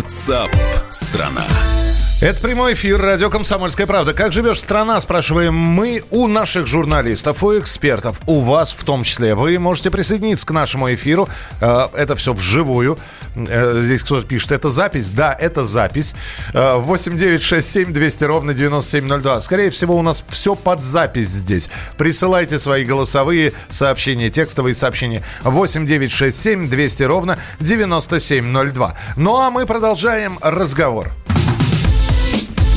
WhatsApp 0.00 0.50
страна. 0.90 1.79
Это 2.20 2.38
прямой 2.42 2.74
эфир 2.74 3.00
радио 3.00 3.30
«Комсомольская 3.30 3.86
правда». 3.86 4.12
Как 4.12 4.30
живешь 4.30 4.60
страна, 4.60 5.00
спрашиваем 5.00 5.54
мы 5.54 6.02
у 6.10 6.26
наших 6.26 6.66
журналистов, 6.66 7.42
у 7.42 7.58
экспертов, 7.58 8.20
у 8.26 8.40
вас 8.40 8.74
в 8.74 8.84
том 8.84 9.04
числе. 9.04 9.34
Вы 9.34 9.58
можете 9.58 9.90
присоединиться 9.90 10.46
к 10.46 10.50
нашему 10.50 10.92
эфиру. 10.92 11.30
Э, 11.62 11.88
это 11.94 12.16
все 12.16 12.34
вживую. 12.34 12.98
Э, 13.34 13.80
здесь 13.80 14.02
кто-то 14.02 14.26
пишет, 14.26 14.52
это 14.52 14.68
запись? 14.68 15.08
Да, 15.08 15.32
это 15.32 15.64
запись. 15.64 16.14
8967 16.52 17.90
200 17.90 18.24
ровно 18.24 18.52
9702. 18.52 19.40
Скорее 19.40 19.70
всего, 19.70 19.96
у 19.96 20.02
нас 20.02 20.22
все 20.28 20.54
под 20.54 20.84
запись 20.84 21.28
здесь. 21.28 21.70
Присылайте 21.96 22.58
свои 22.58 22.84
голосовые 22.84 23.54
сообщения, 23.70 24.28
текстовые 24.28 24.74
сообщения. 24.74 25.22
8967 25.44 26.68
200 26.68 27.02
ровно 27.04 27.38
9702. 27.60 28.94
Ну 29.16 29.38
а 29.38 29.50
мы 29.50 29.64
продолжаем 29.64 30.38
разговор. 30.42 31.10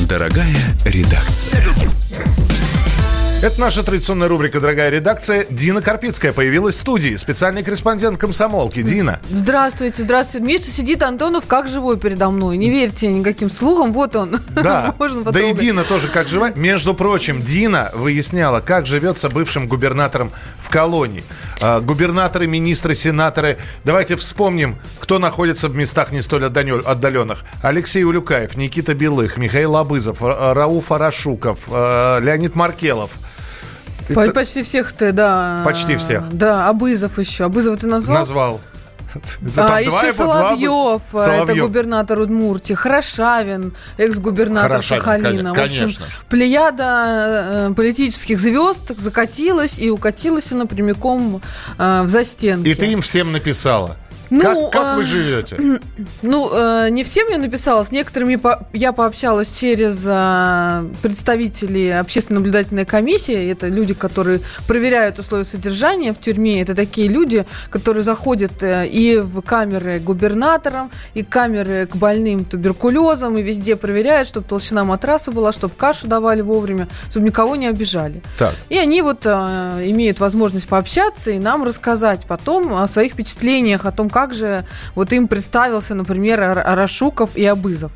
Дорогая 0.08 0.54
редакция. 0.84 1.64
Это 3.42 3.60
наша 3.60 3.82
традиционная 3.82 4.28
рубрика 4.28 4.60
«Дорогая 4.60 4.90
редакция». 4.90 5.46
Дина 5.50 5.80
Карпицкая 5.82 6.32
появилась 6.32 6.76
в 6.76 6.80
студии. 6.80 7.16
Специальный 7.16 7.62
корреспондент 7.62 8.18
комсомолки. 8.18 8.82
Дина. 8.82 9.20
Здравствуйте, 9.30 10.02
здравствуйте. 10.02 10.46
Миша 10.46 10.64
сидит, 10.64 11.02
Антонов 11.02 11.44
как 11.46 11.68
живой 11.68 11.98
передо 11.98 12.30
мной. 12.30 12.56
Не 12.58 12.70
верьте 12.70 13.08
никаким 13.08 13.50
слухам. 13.50 13.92
Вот 13.92 14.14
он. 14.16 14.40
Да. 14.50 14.94
Можно 14.98 15.30
да 15.30 15.40
и 15.40 15.54
Дина 15.54 15.84
тоже 15.84 16.08
как 16.08 16.28
живая. 16.28 16.52
Между 16.54 16.94
прочим, 16.94 17.42
Дина 17.42 17.90
выясняла, 17.94 18.60
как 18.60 18.86
живется 18.86 19.28
бывшим 19.30 19.68
губернатором 19.68 20.32
в 20.58 20.70
колонии. 20.70 21.24
А, 21.60 21.80
губернаторы, 21.80 22.46
министры, 22.46 22.94
сенаторы. 22.94 23.58
Давайте 23.84 24.16
вспомним, 24.16 24.78
кто 25.00 25.18
находится 25.18 25.68
в 25.68 25.74
местах 25.74 26.12
не 26.12 26.20
столь 26.20 26.44
отдаленных. 26.46 27.44
Алексей 27.62 28.04
Улюкаев, 28.04 28.56
Никита 28.56 28.94
Белых, 28.94 29.36
Михаил 29.36 29.76
Абызов, 29.76 30.22
Рауф 30.22 30.92
Арашуков, 30.92 31.60
а, 31.70 32.18
Леонид 32.20 32.54
Маркелов. 32.54 33.12
Почти 34.34 34.62
всех 34.62 34.92
ты, 34.92 35.12
да. 35.12 35.62
Почти 35.64 35.96
всех. 35.96 36.28
Да, 36.30 36.68
Абызов 36.68 37.18
еще. 37.18 37.44
Абызов 37.44 37.80
ты 37.80 37.86
назвал? 37.86 38.18
Назвал. 38.18 38.60
А, 39.56 39.80
еще 39.80 40.12
Соловьев, 40.12 41.02
два... 41.10 41.36
это 41.36 41.54
губернатор 41.54 42.20
Удмуртии, 42.20 42.74
Хорошавин, 42.74 43.74
экс-губернатор 43.98 44.82
Сахалина. 44.82 45.54
Конечно. 45.54 46.06
Плеяда 46.28 47.68
э, 47.70 47.74
политических 47.74 48.38
звезд 48.38 48.92
закатилась 48.98 49.78
и 49.78 49.90
укатилась 49.90 50.52
она 50.52 50.66
прямиком 50.66 51.42
э, 51.78 52.02
в 52.02 52.08
застенки. 52.08 52.68
И 52.68 52.74
ты 52.74 52.86
им 52.86 53.00
всем 53.00 53.32
написала. 53.32 53.96
Ну, 54.30 54.70
как, 54.70 54.72
как 54.72 54.96
вы 54.96 55.02
а, 55.02 55.04
живете? 55.04 55.56
Ну, 56.22 56.50
э, 56.52 56.88
не 56.90 57.04
всем 57.04 57.28
я 57.28 57.38
написала, 57.38 57.84
с 57.84 57.92
некоторыми 57.92 58.40
я 58.72 58.92
пообщалась 58.92 59.56
через 59.56 60.04
э, 60.06 60.90
представителей 61.02 61.98
общественной 61.98 62.38
наблюдательной 62.38 62.84
комиссии. 62.84 63.50
Это 63.50 63.68
люди, 63.68 63.94
которые 63.94 64.40
проверяют 64.66 65.18
условия 65.18 65.44
содержания 65.44 66.12
в 66.12 66.18
тюрьме. 66.18 66.62
Это 66.62 66.74
такие 66.74 67.08
люди, 67.08 67.46
которые 67.70 68.02
заходят 68.02 68.62
э, 68.62 68.86
и 68.86 69.18
в 69.18 69.42
камеры 69.42 70.00
к 70.00 70.04
губернаторам, 70.04 70.90
и 71.14 71.22
камеры 71.22 71.86
к 71.86 71.96
больным 71.96 72.44
туберкулезом, 72.44 73.36
и 73.38 73.42
везде 73.42 73.76
проверяют, 73.76 74.28
чтобы 74.28 74.46
толщина 74.46 74.84
матраса 74.84 75.30
была, 75.30 75.52
чтобы 75.52 75.74
кашу 75.76 76.08
давали 76.08 76.40
вовремя, 76.40 76.88
чтобы 77.10 77.26
никого 77.26 77.56
не 77.56 77.66
обижали. 77.66 78.22
Так. 78.38 78.54
И 78.68 78.78
они 78.78 79.02
вот 79.02 79.26
э, 79.26 79.30
имеют 79.86 80.20
возможность 80.20 80.68
пообщаться 80.68 81.30
и 81.30 81.38
нам 81.38 81.64
рассказать 81.64 82.26
потом 82.26 82.74
о 82.74 82.86
своих 82.88 83.12
впечатлениях, 83.12 83.84
о 83.84 83.92
том, 83.92 84.08
как 84.14 84.32
же 84.32 84.64
вот 84.94 85.12
им 85.12 85.26
представился, 85.26 85.96
например, 85.96 86.40
Арашуков 86.40 87.30
и 87.34 87.44
Абызов. 87.44 87.90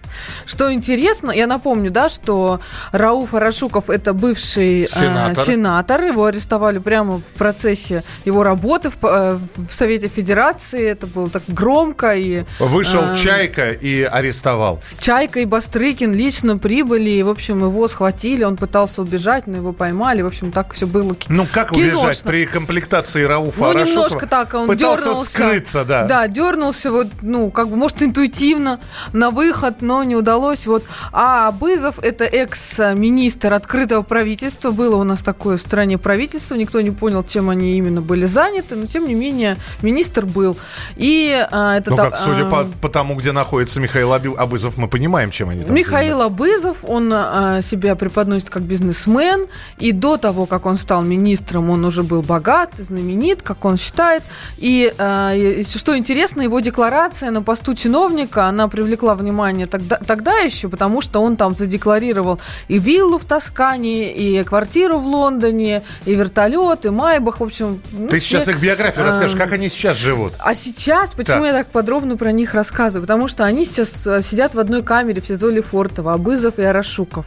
Что 0.46 0.72
интересно, 0.72 1.30
я 1.30 1.46
напомню, 1.46 1.92
да, 1.92 2.08
что 2.08 2.60
Рауф 2.90 3.34
Арашуков 3.34 3.88
это 3.88 4.12
бывший 4.14 4.82
э, 4.82 4.86
сенатор. 4.88 5.44
Э, 5.44 5.46
сенатор, 5.46 6.04
его 6.04 6.24
арестовали 6.24 6.78
прямо 6.78 7.18
в 7.18 7.22
процессе 7.38 8.02
его 8.24 8.42
работы 8.42 8.90
в, 8.90 8.96
э, 9.04 9.38
в 9.68 9.72
Совете 9.72 10.08
Федерации, 10.08 10.88
это 10.88 11.06
было 11.06 11.30
так 11.30 11.44
громко 11.46 12.16
и... 12.16 12.42
Вышел 12.58 13.12
э, 13.12 13.14
Чайка 13.14 13.70
и 13.70 14.02
арестовал. 14.02 14.80
С 14.82 14.96
Чайкой 14.96 15.44
Бастрыкин 15.44 16.12
лично 16.12 16.58
прибыли, 16.58 17.10
и, 17.10 17.22
в 17.22 17.28
общем, 17.28 17.60
его 17.60 17.86
схватили, 17.86 18.42
он 18.42 18.56
пытался 18.56 19.02
убежать, 19.02 19.46
но 19.46 19.58
его 19.58 19.72
поймали, 19.72 20.22
в 20.22 20.26
общем, 20.26 20.50
так 20.50 20.72
все 20.72 20.88
было 20.88 21.14
Ну, 21.28 21.46
как 21.46 21.70
киношно. 21.70 21.98
убежать 22.00 22.22
при 22.24 22.44
комплектации 22.44 23.22
Рауфа 23.22 23.60
ну, 23.60 23.70
Арашукова? 23.70 23.86
немножко 23.86 24.26
так, 24.26 24.54
он 24.54 24.66
пытался 24.66 25.04
дернулся. 25.04 25.30
скрыться, 25.30 25.84
да 25.84 26.07
да, 26.08 26.28
дернулся, 26.28 26.90
вот, 26.90 27.08
ну, 27.22 27.50
как 27.50 27.68
бы, 27.68 27.76
может, 27.76 28.02
интуитивно 28.02 28.80
на 29.12 29.30
выход, 29.30 29.82
но 29.82 30.02
не 30.04 30.16
удалось. 30.16 30.66
Вот. 30.66 30.84
А 31.12 31.48
Абызов– 31.48 31.98
это 32.02 32.24
экс-министр 32.24 33.54
открытого 33.54 34.02
правительства. 34.02 34.70
Было 34.70 34.96
у 34.96 35.04
нас 35.04 35.20
такое 35.20 35.56
в 35.56 35.60
стране 35.60 35.98
правительство. 35.98 36.54
Никто 36.54 36.80
не 36.80 36.90
понял, 36.90 37.22
чем 37.22 37.50
они 37.50 37.76
именно 37.76 38.00
были 38.00 38.24
заняты, 38.24 38.76
но, 38.76 38.86
тем 38.86 39.06
не 39.06 39.14
менее, 39.14 39.56
министр 39.82 40.26
был. 40.26 40.56
И 40.96 41.46
а, 41.50 41.76
это... 41.76 41.90
Ну, 41.90 41.96
как, 41.96 42.18
судя 42.18 42.46
а, 42.46 42.50
по, 42.50 42.64
по 42.82 42.88
тому, 42.88 43.14
где 43.14 43.32
находится 43.32 43.80
Михаил 43.80 44.12
Абызов, 44.12 44.76
мы 44.76 44.88
понимаем, 44.88 45.30
чем 45.30 45.50
они 45.50 45.62
там 45.62 45.74
Михаил. 45.74 46.22
Абызов, 46.22 46.78
он 46.82 47.12
а, 47.12 47.60
себя 47.62 47.94
преподносит 47.94 48.50
как 48.50 48.62
бизнесмен, 48.62 49.46
и 49.78 49.92
до 49.92 50.16
того, 50.16 50.46
как 50.46 50.66
он 50.66 50.76
стал 50.76 51.02
министром, 51.02 51.70
он 51.70 51.84
уже 51.84 52.02
был 52.02 52.22
богат, 52.22 52.72
знаменит, 52.76 53.42
как 53.42 53.64
он 53.64 53.76
считает. 53.76 54.22
И, 54.56 54.92
а, 54.98 55.34
и 55.34 55.62
что 55.62 55.97
интересно, 55.98 56.42
его 56.42 56.60
декларация 56.60 57.30
на 57.30 57.42
посту 57.42 57.74
чиновника, 57.74 58.46
она 58.46 58.68
привлекла 58.68 59.14
внимание 59.14 59.66
тогда, 59.66 59.96
тогда 59.96 60.38
еще, 60.38 60.68
потому 60.68 61.00
что 61.00 61.20
он 61.20 61.36
там 61.36 61.56
задекларировал 61.56 62.40
и 62.68 62.78
виллу 62.78 63.18
в 63.18 63.24
Тоскане, 63.24 64.12
и 64.12 64.42
квартиру 64.44 64.98
в 64.98 65.06
Лондоне, 65.06 65.82
и 66.06 66.14
вертолет, 66.14 66.86
и 66.86 66.90
Майбах, 66.90 67.40
в 67.40 67.44
общем. 67.44 67.82
Ну, 67.92 68.08
Ты 68.08 68.18
все... 68.18 68.38
сейчас 68.38 68.48
их 68.48 68.60
биографию 68.60 69.04
расскажешь, 69.04 69.36
как 69.36 69.52
они 69.52 69.68
сейчас 69.68 69.96
живут? 69.96 70.32
А 70.38 70.54
сейчас, 70.54 71.14
почему 71.14 71.38
так. 71.38 71.46
я 71.46 71.52
так 71.52 71.66
подробно 71.68 72.16
про 72.16 72.32
них 72.32 72.54
рассказываю? 72.54 73.06
Потому 73.06 73.28
что 73.28 73.44
они 73.44 73.64
сейчас 73.64 74.06
э, 74.06 74.22
сидят 74.22 74.54
в 74.54 74.58
одной 74.58 74.82
камере 74.82 75.20
в 75.20 75.26
СИЗО 75.26 75.50
Лефортово, 75.50 76.14
Абызов 76.14 76.58
и 76.58 76.62
Арашуков. 76.62 77.26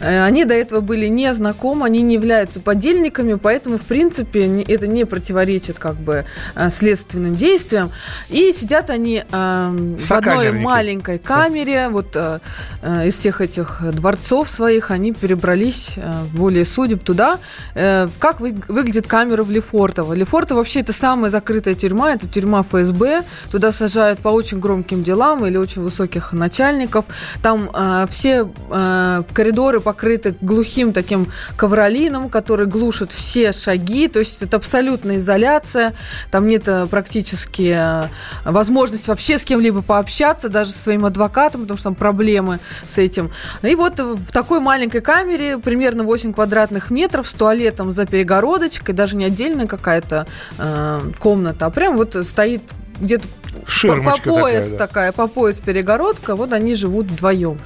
Э, 0.00 0.24
они 0.24 0.44
до 0.44 0.54
этого 0.54 0.80
были 0.80 1.06
не 1.06 1.32
знакомы, 1.32 1.86
они 1.86 2.02
не 2.02 2.14
являются 2.14 2.60
подельниками, 2.60 3.34
поэтому, 3.34 3.78
в 3.78 3.82
принципе, 3.82 4.62
это 4.62 4.86
не 4.86 5.04
противоречит 5.04 5.78
как 5.78 5.96
бы 5.96 6.24
э, 6.54 6.70
следственным 6.70 7.36
действиям. 7.36 7.92
И 8.28 8.52
сидят 8.52 8.90
они 8.90 9.22
э, 9.30 9.96
в 9.98 10.12
одной 10.12 10.52
маленькой 10.52 11.18
камере. 11.18 11.88
Вот 11.88 12.14
э, 12.14 12.40
э, 12.82 13.06
из 13.08 13.14
всех 13.14 13.40
этих 13.40 13.80
дворцов 13.82 14.48
своих 14.48 14.90
они 14.90 15.12
перебрались 15.12 15.94
э, 15.96 16.12
волей 16.32 16.64
судеб 16.64 17.02
туда. 17.02 17.38
Э, 17.74 18.08
как 18.18 18.40
вы, 18.40 18.56
выглядит 18.68 19.06
камера 19.06 19.42
в 19.42 19.50
Лефортово? 19.50 20.12
Лефортово 20.14 20.58
вообще 20.58 20.80
это 20.80 20.92
самая 20.92 21.30
закрытая 21.30 21.74
тюрьма. 21.74 22.12
Это 22.12 22.28
тюрьма 22.28 22.62
ФСБ. 22.62 23.22
Туда 23.50 23.72
сажают 23.72 24.18
по 24.20 24.28
очень 24.28 24.60
громким 24.60 25.02
делам 25.02 25.46
или 25.46 25.56
очень 25.56 25.82
высоких 25.82 26.32
начальников. 26.32 27.04
Там 27.42 27.70
э, 27.72 28.06
все 28.08 28.48
э, 28.70 29.22
коридоры 29.32 29.80
покрыты 29.80 30.36
глухим 30.40 30.92
таким 30.92 31.30
ковролином, 31.56 32.28
который 32.28 32.66
глушит 32.66 33.12
все 33.12 33.52
шаги. 33.52 34.08
То 34.08 34.20
есть 34.20 34.42
это 34.42 34.56
абсолютная 34.56 35.18
изоляция. 35.18 35.94
Там 36.30 36.48
нет 36.48 36.68
э, 36.68 36.86
практически 36.86 37.74
э, 37.76 37.95
возможность 38.44 39.08
вообще 39.08 39.38
с 39.38 39.44
кем-либо 39.44 39.82
пообщаться, 39.82 40.48
даже 40.48 40.70
со 40.70 40.78
своим 40.78 41.04
адвокатом, 41.04 41.62
потому 41.62 41.76
что 41.76 41.84
там 41.84 41.94
проблемы 41.94 42.60
с 42.86 42.98
этим. 42.98 43.30
И 43.62 43.74
вот 43.74 43.98
в 43.98 44.32
такой 44.32 44.60
маленькой 44.60 45.00
камере, 45.00 45.58
примерно 45.58 46.04
8 46.04 46.32
квадратных 46.32 46.90
метров, 46.90 47.26
с 47.26 47.32
туалетом 47.32 47.92
за 47.92 48.06
перегородочкой, 48.06 48.94
даже 48.94 49.16
не 49.16 49.24
отдельная 49.24 49.66
какая-то 49.66 50.26
э, 50.58 51.00
комната, 51.18 51.66
а 51.66 51.70
прям 51.70 51.96
вот 51.96 52.16
стоит 52.26 52.62
где-то 53.00 53.26
Ширмочка 53.66 54.30
по, 54.30 54.34
по 54.34 54.40
пояс 54.40 54.66
такая, 54.68 54.78
да. 54.78 54.86
такая, 54.86 55.12
по 55.12 55.26
пояс 55.26 55.60
перегородка, 55.60 56.36
вот 56.36 56.52
они 56.52 56.74
живут 56.74 57.10
вдвоем. 57.10 57.58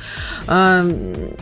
А, 0.47 0.85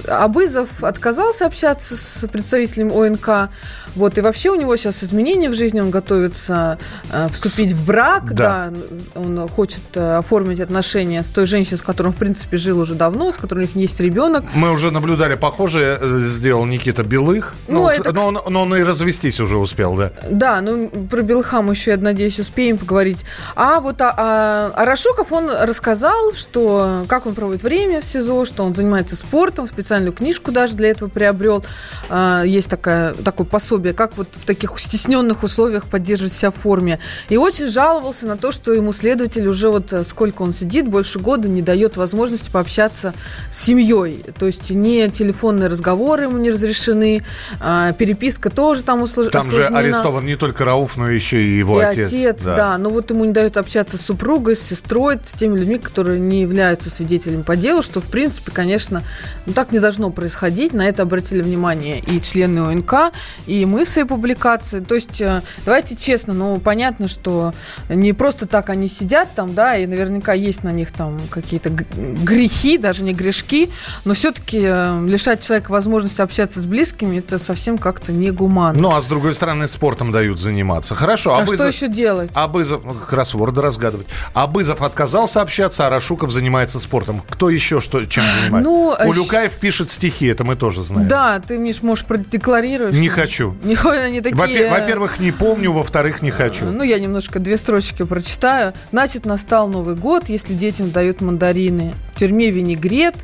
Абызов 0.07 0.83
отказался 0.83 1.47
общаться 1.47 1.97
с 1.97 2.27
представителем 2.29 2.93
ОНК, 2.93 3.51
вот, 3.95 4.19
и 4.19 4.21
вообще 4.21 4.51
у 4.51 4.55
него 4.55 4.77
сейчас 4.77 5.03
изменения 5.03 5.49
в 5.49 5.55
жизни, 5.55 5.81
он 5.81 5.91
готовится 5.91 6.79
а, 7.11 7.29
вступить 7.29 7.73
в 7.73 7.85
брак, 7.85 8.35
да. 8.35 8.71
да, 8.71 9.21
он 9.21 9.49
хочет 9.49 9.83
а, 9.97 10.19
оформить 10.19 10.61
отношения 10.61 11.23
с 11.23 11.29
той 11.29 11.47
женщиной, 11.47 11.79
с 11.79 11.83
которой 11.83 12.09
он, 12.09 12.13
в 12.13 12.17
принципе, 12.17 12.57
жил 12.57 12.79
уже 12.79 12.95
давно, 12.95 13.33
с 13.33 13.37
которой 13.37 13.61
у 13.61 13.63
них 13.63 13.77
есть 13.77 14.01
ребенок. 14.01 14.45
Мы 14.55 14.71
уже 14.71 14.91
наблюдали 14.91 15.35
похожее, 15.35 15.99
э, 16.01 16.21
сделал 16.21 16.65
Никита 16.65 17.03
Белых, 17.03 17.55
ну, 17.67 17.83
ну, 17.83 17.89
это... 17.89 18.13
но, 18.13 18.27
он, 18.29 18.39
но 18.49 18.63
он 18.63 18.75
и 18.77 18.83
развестись 18.83 19.41
уже 19.41 19.57
успел, 19.57 19.95
да? 19.97 20.13
Да, 20.31 20.61
ну, 20.61 20.89
про 20.89 21.23
Белыха 21.23 21.63
мы 21.63 21.73
еще, 21.73 21.93
я 21.93 21.97
надеюсь, 21.97 22.39
успеем 22.39 22.79
поговорить. 22.79 23.25
А 23.57 23.81
вот 23.81 24.01
а, 24.01 24.15
а 24.17 24.38
Арашуков, 24.75 25.33
он 25.33 25.51
рассказал, 25.51 26.33
что 26.35 27.05
как 27.09 27.27
он 27.27 27.35
проводит 27.35 27.63
время 27.63 28.01
в 28.01 28.05
СИЗО, 28.05 28.45
что 28.45 28.65
он 28.65 28.75
занимается 28.75 29.17
спортом, 29.17 29.67
специальную 29.67 30.13
книжку 30.13 30.53
даже 30.53 30.75
для 30.75 30.91
этого 30.91 31.09
приобрел. 31.09 31.65
Э, 32.09 32.43
есть 32.45 32.69
такая, 32.69 33.15
такое 33.15 33.47
пособие, 33.47 33.95
как 33.95 34.17
вот 34.17 34.29
в 34.33 34.45
таких 34.45 34.79
стесненных 34.79 35.43
условиях 35.43 35.87
поддерживать 35.87 36.33
себя 36.33 36.51
в 36.51 36.57
форме. 36.57 36.99
И 37.29 37.37
очень 37.37 37.69
жаловался 37.69 38.27
на 38.27 38.37
то, 38.37 38.53
что 38.53 38.73
ему 38.73 38.93
следователь 38.93 39.47
уже 39.47 39.71
вот 39.71 39.93
э, 39.93 40.05
сколько 40.05 40.43
он 40.43 40.53
сидит, 40.53 40.89
больше 40.89 41.19
года 41.19 41.49
не 41.49 41.63
дает 41.63 41.97
возможности 41.97 42.51
пообщаться 42.51 43.15
с 43.51 43.59
семьей. 43.59 44.25
То 44.39 44.47
есть 44.47 44.71
не 44.71 45.09
телефонные 45.09 45.69
разговоры 45.69 46.25
ему 46.25 46.39
не 46.39 46.51
разрешены, 46.51 47.23
э, 47.61 47.93
переписка 47.99 48.51
тоже 48.51 48.83
там 48.83 49.03
услож... 49.03 49.29
Там 49.29 49.51
же 49.51 49.65
арестован 49.65 50.25
не 50.25 50.37
только 50.37 50.65
Рауф, 50.65 50.97
но 50.97 51.09
еще 51.09 51.43
и 51.43 51.59
его 51.59 51.81
и 51.81 51.85
отец. 51.85 52.09
отец, 52.09 52.45
да. 52.45 52.57
да. 52.57 52.79
Но 52.79 52.91
вот 52.91 53.11
ему 53.11 53.25
не 53.25 53.33
дают 53.33 53.57
общаться 53.57 53.97
с 53.97 54.11
супругой, 54.29 54.57
с 54.57 54.61
сестрой, 54.61 55.19
с 55.25 55.33
теми 55.33 55.57
людьми, 55.57 55.79
которые 55.79 56.21
не 56.21 56.43
являются 56.43 56.91
свидетелями 56.91 57.41
по 57.41 57.57
делу, 57.57 57.81
что, 57.81 58.03
в 58.03 58.05
принципе, 58.09 58.53
конечно, 58.53 59.03
ну, 59.47 59.55
так 59.55 59.73
не 59.73 59.81
должно 59.81 60.11
происходить. 60.11 60.75
На 60.75 60.87
это 60.87 61.05
обратили 61.05 61.41
внимание 61.41 62.01
и 62.01 62.21
члены 62.21 62.59
ОНК, 62.59 63.15
и 63.47 63.65
мы 63.65 63.87
своей 63.87 64.07
публикации. 64.07 64.81
То 64.81 64.97
есть, 64.97 65.23
э, 65.23 65.41
давайте 65.65 65.97
честно, 65.97 66.35
ну, 66.35 66.61
понятно, 66.61 67.09
что 67.09 67.55
не 67.89 68.13
просто 68.13 68.47
так 68.47 68.69
они 68.69 68.87
сидят 68.87 69.31
там, 69.35 69.55
да, 69.55 69.79
и 69.79 69.87
наверняка 69.87 70.35
есть 70.35 70.63
на 70.63 70.73
них 70.73 70.93
там 70.93 71.19
какие-то 71.31 71.71
грехи, 71.71 72.77
даже 72.77 73.05
не 73.05 73.15
грешки, 73.15 73.71
но 74.05 74.13
все-таки 74.13 74.61
э, 74.63 75.07
лишать 75.09 75.43
человека 75.43 75.71
возможности 75.71 76.21
общаться 76.21 76.61
с 76.61 76.67
близкими, 76.67 77.21
это 77.21 77.39
совсем 77.39 77.79
как-то 77.79 78.13
негуманно. 78.13 78.79
Ну, 78.79 78.95
а 78.95 79.01
с 79.01 79.07
другой 79.07 79.33
стороны, 79.33 79.67
спортом 79.67 80.13
дают 80.13 80.39
заниматься. 80.39 80.95
Хорошо. 80.95 81.35
А, 81.35 81.45
а 81.45 81.47
что 81.47 81.67
еще 81.67 81.89
делать? 81.89 82.31
Абызов, 82.35 82.85
ну, 82.85 82.93
кроссворды 82.93 83.63
разгадывать. 83.63 84.07
Абызов 84.35 84.83
отказался 84.83 85.43
общаться, 85.43 85.87
а 85.87 85.91
Рашуков 85.91 86.31
занимается 86.31 86.79
спортом. 86.81 87.23
Кто 87.29 87.51
еще 87.51 87.81
что, 87.81 88.05
чем 88.07 88.25
занимается? 88.43 88.71
Ну, 88.71 88.95
Улюкаев 89.07 89.57
пишет 89.57 89.91
стихи, 89.91 90.27
это 90.27 90.45
мы 90.45 90.57
тоже 90.57 90.83
знаем. 90.83 91.09
Да, 91.09 91.41
ты, 91.41 91.59
Миш, 91.59 91.83
можешь 91.83 92.05
продекларируешь. 92.05 92.95
Не 92.95 93.09
хочу. 93.09 93.57
Не, 93.63 93.77
они 94.05 94.21
такие... 94.21 94.71
Во-первых, 94.71 95.21
не 95.21 95.33
помню, 95.33 95.73
во-вторых, 95.73 96.23
не 96.23 96.31
хочу. 96.31 96.67
Ну, 96.67 96.83
я 96.83 96.99
немножко 96.99 97.39
две 97.39 97.57
строчки 97.57 98.05
прочитаю. 98.05 98.75
Значит, 98.91 99.25
настал 99.25 99.69
Новый 99.69 99.95
год, 99.95 100.29
если 100.29 100.55
детям 100.55 100.91
дают 100.91 101.21
мандарины. 101.21 101.95
В 102.15 102.19
тюрьме 102.19 102.51
винегрет, 102.51 103.15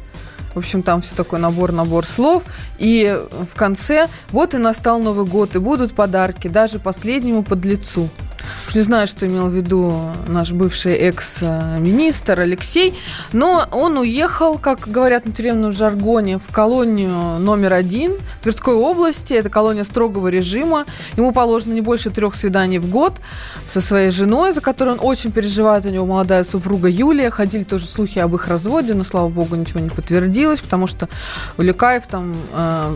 в 0.55 0.59
общем, 0.59 0.83
там 0.83 1.01
все 1.01 1.17
такой 1.17 1.41
набор-набор 1.41 2.07
слов. 2.07 2.45
И 2.79 3.21
в 3.53 3.57
конце, 3.57 4.09
вот 4.31 4.55
и 4.55 4.59
настал 4.59 5.01
Новый 5.01 5.27
год, 5.27 5.57
и 5.57 5.59
будут 5.59 5.95
подарки 5.95 6.49
даже 6.49 6.79
последнему 6.79 7.43
подлецу. 7.43 8.09
Уж 8.69 8.75
не 8.75 8.81
знаю, 8.81 9.06
что 9.06 9.26
имел 9.26 9.49
в 9.49 9.55
виду 9.55 9.93
наш 10.26 10.52
бывший 10.52 10.94
экс-министр 10.94 12.41
Алексей, 12.41 12.94
но 13.32 13.67
он 13.70 13.99
уехал, 13.99 14.58
как 14.58 14.88
говорят 14.88 15.26
на 15.26 15.32
тюремном 15.32 15.73
жаргоне, 15.73 16.38
в 16.38 16.52
колонию 16.52 17.38
номер 17.38 17.75
один 17.75 18.12
Тверской 18.43 18.75
области. 18.75 19.35
Это 19.35 19.50
колония 19.50 19.85
строгого 19.85 20.29
режима. 20.29 20.85
Ему 21.17 21.32
положено 21.32 21.73
не 21.73 21.81
больше 21.81 22.11
трех 22.11 22.35
свиданий 22.35 22.79
в 22.79 22.88
год 22.88 23.14
со 23.67 23.81
своей 23.81 24.11
женой, 24.11 24.52
за 24.52 24.61
которую 24.61 24.99
он 24.99 25.06
очень 25.06 25.32
переживает. 25.32 25.85
У 25.87 25.91
него 25.91 26.06
молодая 26.06 26.44
супруга 26.44 26.88
Юлия. 26.88 27.31
Ходили 27.31 27.64
тоже 27.64 27.87
слухи 27.87 28.19
об 28.19 28.35
их 28.35 28.49
разводе, 28.49 28.94
но, 28.94 29.05
слава 29.05 29.29
богу, 29.29 29.56
ничего 29.56 29.81
не 29.81 29.91
подтвердилось, 29.91 30.61
потому 30.61 30.87
что 30.87 31.08
Улюкаев 31.58 32.06
там 32.06 32.35
э, 32.55 32.94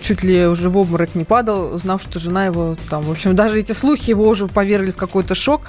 чуть 0.00 0.22
ли 0.22 0.46
уже 0.46 0.70
в 0.70 0.76
обморок 0.76 1.14
не 1.14 1.24
падал, 1.24 1.74
узнав, 1.74 2.02
что 2.02 2.18
жена 2.18 2.46
его 2.46 2.76
там... 2.90 3.02
В 3.02 3.10
общем, 3.10 3.34
даже 3.34 3.58
эти 3.58 3.72
слухи 3.72 4.10
его 4.10 4.28
уже 4.28 4.46
повергли 4.46 4.87
в 4.92 4.96
какой-то 4.96 5.34
шок. 5.34 5.62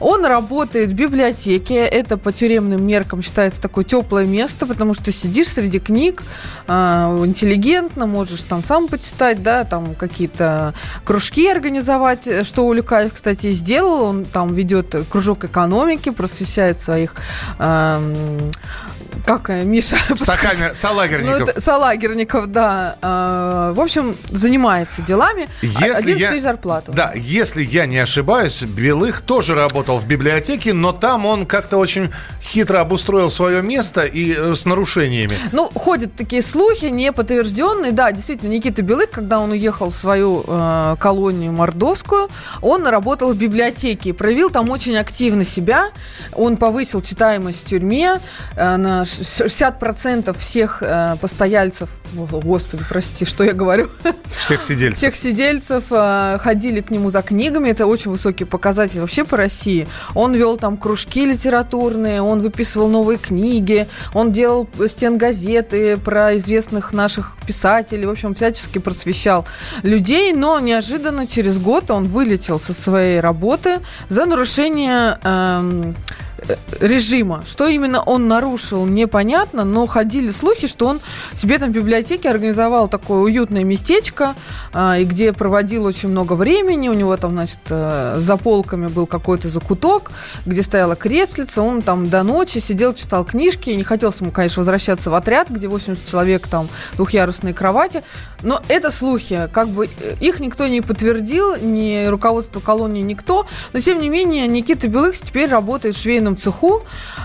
Он 0.00 0.24
работает 0.24 0.90
в 0.90 0.94
библиотеке. 0.94 1.76
Это 1.76 2.16
по 2.16 2.32
тюремным 2.32 2.84
меркам 2.86 3.22
считается 3.22 3.60
такое 3.60 3.84
теплое 3.84 4.24
место, 4.24 4.66
потому 4.66 4.94
что 4.94 5.12
сидишь 5.12 5.48
среди 5.48 5.78
книг, 5.78 6.22
э, 6.66 6.72
интеллигентно, 7.24 8.06
можешь 8.06 8.42
там 8.42 8.64
сам 8.64 8.88
почитать, 8.88 9.42
да, 9.42 9.64
там 9.64 9.94
какие-то 9.94 10.74
кружки 11.04 11.48
организовать, 11.48 12.46
что 12.46 12.66
Улюкаев, 12.66 13.12
кстати, 13.12 13.52
сделал. 13.52 14.04
Он 14.04 14.24
там 14.24 14.54
ведет 14.54 14.94
кружок 15.10 15.44
экономики, 15.44 16.10
просвещает 16.10 16.80
своих 16.80 17.14
э, 17.58 18.50
как 19.26 19.50
э, 19.50 19.64
Миша? 19.64 19.96
Сокамер, 20.16 20.76
салагерников. 20.76 21.54
Ну, 21.54 21.60
салагерников, 21.60 22.46
да. 22.48 22.96
Э, 23.00 23.72
в 23.74 23.80
общем, 23.80 24.16
занимается 24.30 25.02
делами. 25.02 25.48
Если 25.62 26.12
я, 26.12 26.38
зарплату. 26.40 26.92
Да, 26.92 27.12
если 27.14 27.62
я 27.62 27.86
не 27.86 27.98
ошибаюсь, 27.98 28.43
Белых 28.64 29.20
тоже 29.20 29.54
работал 29.54 29.98
в 29.98 30.06
библиотеке, 30.06 30.72
но 30.72 30.92
там 30.92 31.26
он 31.26 31.46
как-то 31.46 31.78
очень 31.78 32.10
хитро 32.42 32.80
обустроил 32.80 33.30
свое 33.30 33.62
место 33.62 34.02
и 34.02 34.34
э, 34.36 34.54
с 34.54 34.66
нарушениями. 34.66 35.36
Ну, 35.52 35.70
ходят 35.74 36.14
такие 36.14 36.42
слухи, 36.42 36.86
не 36.86 37.12
подтвержденные. 37.12 37.92
Да, 37.92 38.12
действительно, 38.12 38.50
Никита 38.50 38.82
Белых, 38.82 39.10
когда 39.10 39.40
он 39.40 39.52
уехал 39.52 39.90
в 39.90 39.94
свою 39.94 40.44
э, 40.46 40.96
колонию 40.98 41.52
Мордовскую, 41.52 42.28
он 42.60 42.86
работал 42.86 43.32
в 43.32 43.36
библиотеке, 43.36 44.12
проявил 44.12 44.50
там 44.50 44.70
очень 44.70 44.96
активно 44.96 45.44
себя. 45.44 45.90
Он 46.32 46.56
повысил 46.56 47.00
читаемость 47.00 47.62
в 47.62 47.64
тюрьме 47.64 48.20
э, 48.56 48.76
на 48.76 49.02
60% 49.02 50.36
всех 50.38 50.82
э, 50.82 51.16
постояльцев, 51.20 51.90
о, 52.16 52.40
господи, 52.40 52.82
прости, 52.88 53.24
что 53.24 53.44
я 53.44 53.52
говорю? 53.52 53.88
Всех 54.36 54.62
сидельцев. 54.62 54.98
Всех 54.98 55.16
сидельцев 55.16 55.84
э, 55.90 56.38
ходили 56.40 56.80
к 56.80 56.90
нему 56.90 57.10
за 57.10 57.22
книгами, 57.22 57.68
это 57.68 57.86
очень 57.86 58.10
высокий 58.10 58.33
показатель 58.42 59.00
вообще 59.00 59.24
по 59.24 59.36
России. 59.36 59.86
Он 60.14 60.34
вел 60.34 60.56
там 60.56 60.76
кружки 60.76 61.24
литературные, 61.24 62.20
он 62.20 62.40
выписывал 62.40 62.88
новые 62.88 63.18
книги, 63.18 63.86
он 64.12 64.32
делал 64.32 64.68
стенгазеты 64.88 65.96
про 65.96 66.36
известных 66.36 66.92
наших 66.92 67.36
писателей, 67.46 68.06
в 68.06 68.10
общем, 68.10 68.34
всячески 68.34 68.78
просвещал 68.78 69.46
людей, 69.82 70.32
но 70.32 70.58
неожиданно 70.58 71.26
через 71.26 71.58
год 71.58 71.90
он 71.90 72.06
вылетел 72.06 72.58
со 72.58 72.72
своей 72.72 73.20
работы 73.20 73.80
за 74.08 74.26
нарушение 74.26 75.18
э, 75.22 75.92
режима. 76.80 77.42
Что 77.46 77.66
именно 77.66 78.02
он 78.02 78.28
нарушил, 78.28 78.86
непонятно, 78.86 79.64
но 79.64 79.86
ходили 79.86 80.30
слухи, 80.30 80.66
что 80.66 80.86
он 80.86 81.00
себе 81.34 81.58
там 81.58 81.70
в 81.70 81.72
библиотеке 81.72 82.30
организовал 82.30 82.88
такое 82.88 83.18
уютное 83.18 83.64
местечко, 83.64 84.34
а, 84.72 84.98
и 84.98 85.04
где 85.04 85.32
проводил 85.32 85.84
очень 85.84 86.08
много 86.08 86.34
времени. 86.34 86.88
У 86.88 86.94
него 86.94 87.16
там, 87.16 87.32
значит, 87.32 87.60
э, 87.70 88.16
за 88.18 88.36
полками 88.36 88.86
был 88.86 89.06
какой-то 89.06 89.48
закуток, 89.48 90.10
где 90.46 90.62
стояла 90.62 90.96
креслица. 90.96 91.62
Он 91.62 91.82
там 91.82 92.08
до 92.08 92.22
ночи 92.22 92.58
сидел, 92.58 92.94
читал 92.94 93.24
книжки. 93.24 93.70
И 93.70 93.76
не 93.76 93.84
хотелось 93.84 94.20
ему, 94.20 94.30
конечно, 94.30 94.60
возвращаться 94.60 95.10
в 95.10 95.14
отряд, 95.14 95.50
где 95.50 95.68
80 95.68 96.08
человек, 96.08 96.48
там, 96.48 96.68
двухъярусные 96.96 97.54
кровати. 97.54 98.02
Но 98.42 98.60
это 98.68 98.90
слухи. 98.90 99.48
Как 99.52 99.68
бы 99.68 99.86
э, 99.86 100.14
их 100.20 100.40
никто 100.40 100.66
не 100.66 100.80
подтвердил, 100.80 101.56
ни 101.56 102.06
руководство 102.06 102.60
колонии, 102.60 103.02
никто. 103.02 103.46
Но, 103.72 103.80
тем 103.80 104.00
не 104.00 104.08
менее, 104.08 104.46
Никита 104.46 104.88
Белых 104.88 105.16
теперь 105.18 105.48
работает 105.48 105.94
в 105.94 105.98
швейном 106.34 106.36
цеху 106.36 106.82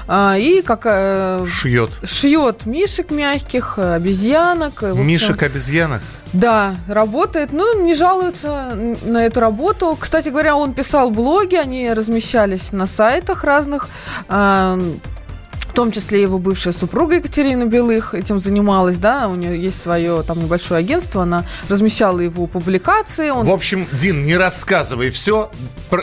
а, 0.07 0.35
и 0.37 0.61
как 0.61 0.81
э, 0.85 1.45
шьет 1.45 1.89
шьет 2.03 2.65
мишек 2.65 3.11
мягких, 3.11 3.77
обезьянок. 3.77 4.81
Мишек 4.81 5.43
обезьянок. 5.43 6.01
Да, 6.31 6.75
работает. 6.87 7.51
Ну, 7.51 7.83
не 7.83 7.95
жалуются 7.95 8.75
на 9.03 9.25
эту 9.25 9.39
работу. 9.39 9.97
Кстати 9.99 10.29
говоря, 10.29 10.55
он 10.55 10.73
писал 10.73 11.09
блоги, 11.09 11.55
они 11.55 11.91
размещались 11.91 12.71
на 12.71 12.85
сайтах 12.85 13.43
разных. 13.43 13.89
В 15.79 15.81
том 15.81 15.93
числе 15.93 16.21
его 16.21 16.39
бывшая 16.39 16.73
супруга 16.73 17.15
Екатерина 17.15 17.63
Белых 17.63 18.13
этим 18.13 18.37
занималась, 18.37 18.97
да, 18.97 19.29
у 19.29 19.35
нее 19.35 19.57
есть 19.57 19.81
свое 19.81 20.23
там 20.23 20.43
небольшое 20.43 20.81
агентство, 20.81 21.23
она 21.23 21.45
размещала 21.69 22.19
его 22.19 22.47
публикации. 22.47 23.29
Он... 23.29 23.45
В 23.45 23.49
общем, 23.49 23.87
Дин, 23.93 24.25
не 24.25 24.35
рассказывай 24.35 25.09
все, 25.09 25.49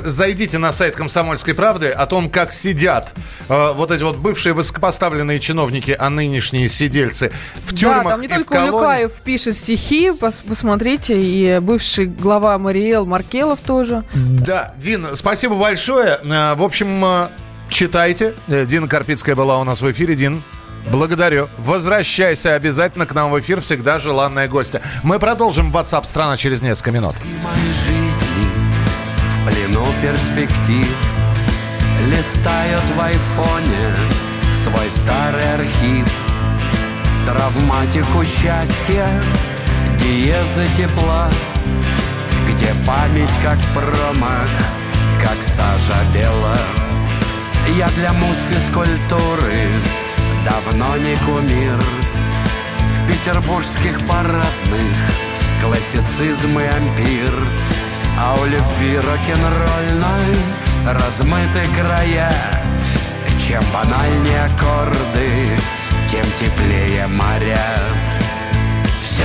зайдите 0.02 0.56
на 0.56 0.72
сайт 0.72 0.96
«Комсомольской 0.96 1.52
правды» 1.52 1.90
о 1.90 2.06
том, 2.06 2.30
как 2.30 2.52
сидят 2.52 3.12
э, 3.50 3.72
вот 3.74 3.90
эти 3.90 4.02
вот 4.02 4.16
бывшие 4.16 4.54
высокопоставленные 4.54 5.40
чиновники, 5.40 5.94
а 5.98 6.08
нынешние 6.08 6.70
сидельцы 6.70 7.30
в 7.66 7.74
тюрьмах 7.74 8.04
Да, 8.04 8.10
там 8.12 8.22
не 8.22 8.28
только 8.28 8.54
Улюкаев 8.54 9.12
пишет 9.24 9.58
стихи, 9.58 10.10
пос 10.10 10.42
посмотрите, 10.48 11.20
и 11.20 11.58
бывший 11.58 12.06
глава 12.06 12.56
Мариэл 12.56 13.04
Маркелов 13.04 13.60
тоже. 13.60 14.04
Да, 14.14 14.72
Дин, 14.78 15.08
спасибо 15.12 15.54
большое. 15.56 16.18
Э, 16.24 16.54
в 16.54 16.62
общем, 16.62 17.04
э, 17.04 17.28
Читайте. 17.68 18.34
Э, 18.48 18.64
Дина 18.66 18.88
Карпицкая 18.88 19.34
была 19.34 19.58
у 19.58 19.64
нас 19.64 19.80
в 19.82 19.90
эфире. 19.90 20.14
Дин, 20.14 20.42
Благодарю. 20.90 21.48
Возвращайся 21.58 22.54
обязательно 22.54 23.06
к 23.06 23.14
нам 23.14 23.30
в 23.30 23.40
эфир. 23.40 23.60
Всегда 23.60 23.98
желанная 23.98 24.48
гостья. 24.48 24.80
Мы 25.02 25.18
продолжим 25.18 25.70
WhatsApp 25.70 26.04
страна 26.04 26.36
через 26.36 26.62
несколько 26.62 26.92
минут. 26.92 27.16
Жизни 27.86 28.46
в 29.28 29.48
плену 29.48 29.86
перспектив 30.00 30.86
Листают 32.10 32.84
в 32.90 33.00
айфоне 33.00 33.94
свой 34.54 34.88
старый 34.90 35.54
архив 35.54 36.06
Травматику 37.26 38.24
счастья, 38.24 39.06
диезы 39.98 40.68
тепла 40.76 41.28
Где 42.48 42.68
память 42.86 43.34
как 43.42 43.58
промах, 43.74 44.48
как 45.20 45.42
сажа 45.42 45.96
бела 46.14 46.58
Я 47.74 47.88
для 47.88 48.12
муз-физкультуры 48.12 49.68
давно 50.44 50.96
не 50.98 51.16
кумир. 51.16 51.78
В 52.88 53.08
петербургских 53.08 54.00
парадных 54.06 54.96
классицизм 55.60 56.58
и 56.58 56.64
ампир. 56.64 57.32
А 58.18 58.36
у 58.40 58.44
любви 58.46 58.96
рок-н-ролльной 58.96 60.36
размыты 60.86 61.66
края. 61.76 62.32
Чем 63.46 63.62
банальнее 63.74 64.44
аккорды, 64.44 65.48
тем 66.10 66.24
теплее 66.38 67.06
моря. 67.08 67.78
Все 69.02 69.24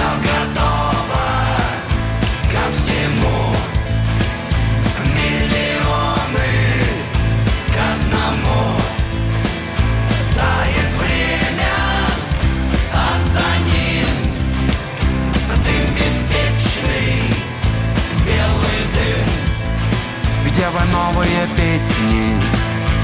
новые 21.21 21.47
песни, 21.55 22.41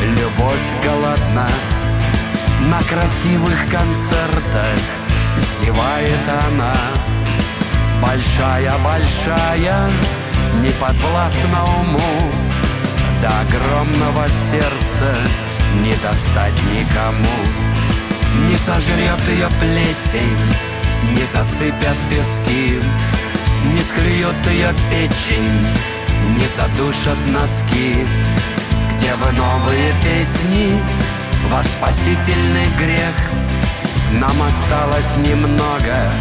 любовь 0.02 0.84
голодна 0.84 1.48
На 2.70 2.82
красивых 2.82 3.60
концертах. 3.70 4.80
Зевает 5.38 6.28
она. 6.48 6.74
Большая-большая, 8.02 9.90
не 10.64 10.70
подвластна 10.80 11.64
уму. 11.80 12.32
До 13.22 13.30
огромного 13.42 14.28
сердца 14.30 15.14
не 15.84 15.94
достать 15.98 16.58
никому. 16.74 17.38
Не 18.50 18.58
сожрет 18.58 19.22
ее 19.28 19.48
плесень, 19.60 20.54
не 21.16 21.24
засыпят 21.24 21.98
пески 22.10 22.80
Не 23.74 23.82
склюют 23.82 24.36
ее 24.48 24.74
печень, 24.90 25.66
не 26.36 26.48
задушат 26.48 27.18
носки 27.28 28.06
Где 28.98 29.14
вы 29.16 29.32
новые 29.32 29.94
песни, 30.04 30.80
ваш 31.50 31.66
спасительный 31.68 32.68
грех. 32.78 33.16
Нам 34.14 34.42
осталось 34.42 35.18
немного, 35.18 36.12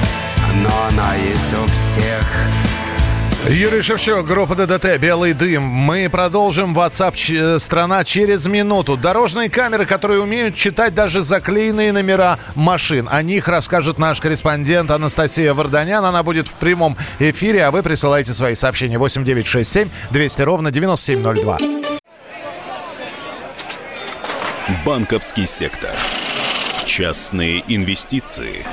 но 0.63 0.71
она 0.89 1.15
есть 1.15 1.53
у 1.55 1.67
всех 1.67 2.86
Юрий 3.49 3.81
Шевчук, 3.81 4.27
группа 4.27 4.55
ДДТ 4.57 4.99
«Белый 4.99 5.33
дым». 5.33 5.63
Мы 5.63 6.09
продолжим 6.11 6.77
WhatsApp 6.77 7.15
ч- 7.15 7.59
страна 7.61 8.03
через 8.03 8.47
минуту. 8.49 8.97
Дорожные 8.97 9.49
камеры, 9.49 9.87
которые 9.87 10.21
умеют 10.21 10.57
читать 10.57 10.95
даже 10.95 11.21
заклеенные 11.21 11.93
номера 11.93 12.41
машин. 12.57 13.09
О 13.11 13.23
них 13.23 13.47
расскажет 13.47 13.99
наш 13.99 14.21
корреспондент 14.21 14.91
Анастасия 14.91 15.55
Варданян. 15.55 16.05
Она 16.05 16.25
будет 16.25 16.49
в 16.49 16.55
прямом 16.55 16.97
эфире, 17.21 17.65
а 17.65 17.71
вы 17.71 17.85
присылайте 17.85 18.33
свои 18.33 18.55
сообщения 18.57 18.99
8967 18.99 19.91
200 20.11 20.43
ровно 20.43 20.71
9702. 20.73 21.59
Банковский 24.85 25.47
сектор. 25.47 25.95
Частные 26.85 27.63
инвестиции. 27.69 28.67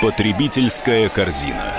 Потребительская 0.00 1.10
корзина. 1.10 1.78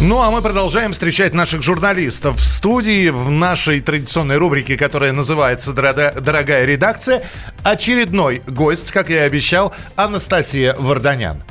Ну, 0.00 0.20
а 0.20 0.30
мы 0.30 0.42
продолжаем 0.42 0.92
встречать 0.92 1.32
наших 1.32 1.62
журналистов 1.62 2.36
в 2.36 2.44
студии, 2.44 3.08
в 3.08 3.30
нашей 3.30 3.80
традиционной 3.80 4.36
рубрике, 4.36 4.76
которая 4.76 5.12
называется 5.12 5.72
«Дорога- 5.72 6.14
«Дорогая 6.20 6.64
редакция». 6.64 7.22
Очередной 7.62 8.42
гость, 8.48 8.90
как 8.90 9.10
я 9.10 9.24
и 9.24 9.26
обещал, 9.26 9.72
Анастасия 9.94 10.74
Варданян. 10.78 11.42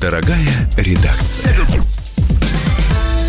Дорогая 0.00 0.48
редакция. 0.76 1.54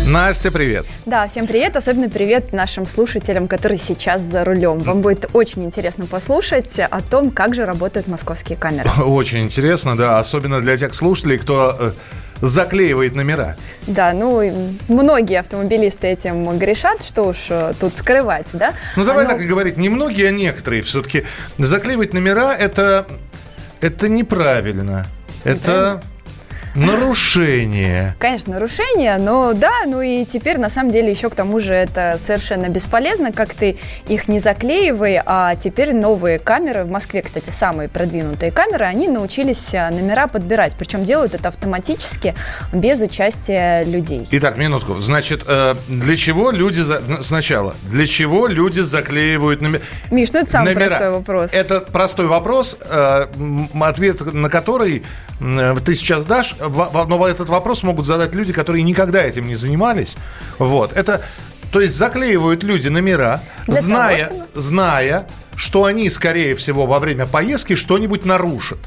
Настя, 0.08 0.50
привет. 0.50 0.86
Да, 1.04 1.26
всем 1.26 1.46
привет, 1.46 1.76
особенно 1.76 2.08
привет 2.08 2.54
нашим 2.54 2.86
слушателям, 2.86 3.46
которые 3.46 3.76
сейчас 3.76 4.22
за 4.22 4.42
рулем. 4.42 4.78
Вам 4.78 5.02
будет 5.02 5.28
очень 5.34 5.62
интересно 5.66 6.06
послушать 6.06 6.78
о 6.78 7.02
том, 7.02 7.30
как 7.30 7.54
же 7.54 7.66
работают 7.66 8.08
московские 8.08 8.56
камеры. 8.56 8.88
Очень 9.04 9.40
интересно, 9.40 9.98
да, 9.98 10.18
особенно 10.18 10.62
для 10.62 10.78
тех 10.78 10.94
слушателей, 10.94 11.36
кто 11.36 11.76
э, 11.78 11.90
заклеивает 12.40 13.16
номера. 13.16 13.56
Да, 13.86 14.14
ну, 14.14 14.74
многие 14.88 15.40
автомобилисты 15.40 16.06
этим 16.06 16.56
грешат, 16.56 17.02
что 17.02 17.24
уж 17.24 17.36
э, 17.50 17.74
тут 17.78 17.94
скрывать, 17.94 18.46
да? 18.54 18.72
Ну, 18.96 19.04
давай 19.04 19.26
Оно- 19.26 19.34
так 19.34 19.42
и 19.42 19.46
говорить, 19.46 19.76
не 19.76 19.90
многие, 19.90 20.28
а 20.28 20.30
некоторые. 20.30 20.80
Все-таки 20.80 21.26
заклеивать 21.58 22.14
номера 22.14 22.54
это, 22.56 23.06
это 23.82 24.08
неправильно. 24.08 25.04
Это 25.44 26.02
нарушение. 26.78 28.14
Конечно, 28.18 28.54
нарушение, 28.54 29.16
но 29.18 29.52
да, 29.54 29.72
ну 29.86 30.00
и 30.00 30.24
теперь 30.24 30.58
на 30.58 30.70
самом 30.70 30.90
деле 30.90 31.10
еще 31.10 31.30
к 31.30 31.34
тому 31.34 31.60
же 31.60 31.74
это 31.74 32.18
совершенно 32.24 32.68
бесполезно, 32.68 33.32
как 33.32 33.54
ты 33.54 33.76
их 34.08 34.28
не 34.28 34.38
заклеивай, 34.40 35.20
а 35.24 35.54
теперь 35.56 35.94
новые 35.94 36.38
камеры, 36.38 36.84
в 36.84 36.90
Москве, 36.90 37.22
кстати, 37.22 37.50
самые 37.50 37.88
продвинутые 37.88 38.52
камеры, 38.52 38.84
они 38.84 39.08
научились 39.08 39.74
а, 39.74 39.90
номера 39.90 40.26
подбирать, 40.26 40.74
причем 40.78 41.04
делают 41.04 41.34
это 41.34 41.48
автоматически, 41.48 42.34
без 42.72 43.00
участия 43.02 43.84
людей. 43.84 44.26
Итак, 44.30 44.56
минутку. 44.56 45.00
Значит, 45.00 45.44
э, 45.46 45.74
для 45.88 46.16
чего 46.16 46.50
люди... 46.50 46.80
за- 46.80 47.02
Сначала, 47.22 47.74
для 47.84 48.06
чего 48.06 48.46
люди 48.46 48.80
заклеивают 48.80 49.60
номера? 49.62 49.82
Миш, 50.10 50.32
ну 50.32 50.40
это 50.40 50.50
самый 50.50 50.74
Номера. 50.74 50.88
простой 50.88 51.10
вопрос. 51.10 51.50
Это 51.52 51.80
простой 51.80 52.26
вопрос, 52.26 52.76
э, 52.80 53.26
ответ 53.80 54.32
на 54.32 54.48
который 54.48 55.02
м, 55.40 55.76
ты 55.84 55.94
сейчас 55.94 56.26
дашь, 56.26 56.54
но 56.68 57.26
этот 57.26 57.48
вопрос 57.48 57.82
могут 57.82 58.06
задать 58.06 58.34
люди, 58.34 58.52
которые 58.52 58.82
никогда 58.82 59.22
этим 59.22 59.46
не 59.46 59.54
занимались. 59.54 60.16
Вот. 60.58 60.92
Это, 60.96 61.22
то 61.72 61.80
есть 61.80 61.96
заклеивают 61.96 62.62
люди 62.62 62.88
номера, 62.88 63.40
Для 63.66 63.74
того, 63.76 63.84
зная, 63.86 64.26
чтобы- 64.26 64.46
зная, 64.54 65.26
что 65.56 65.84
они, 65.84 66.08
скорее 66.10 66.54
всего, 66.56 66.86
во 66.86 66.98
время 66.98 67.26
поездки 67.26 67.74
что-нибудь 67.74 68.24
нарушат. 68.24 68.78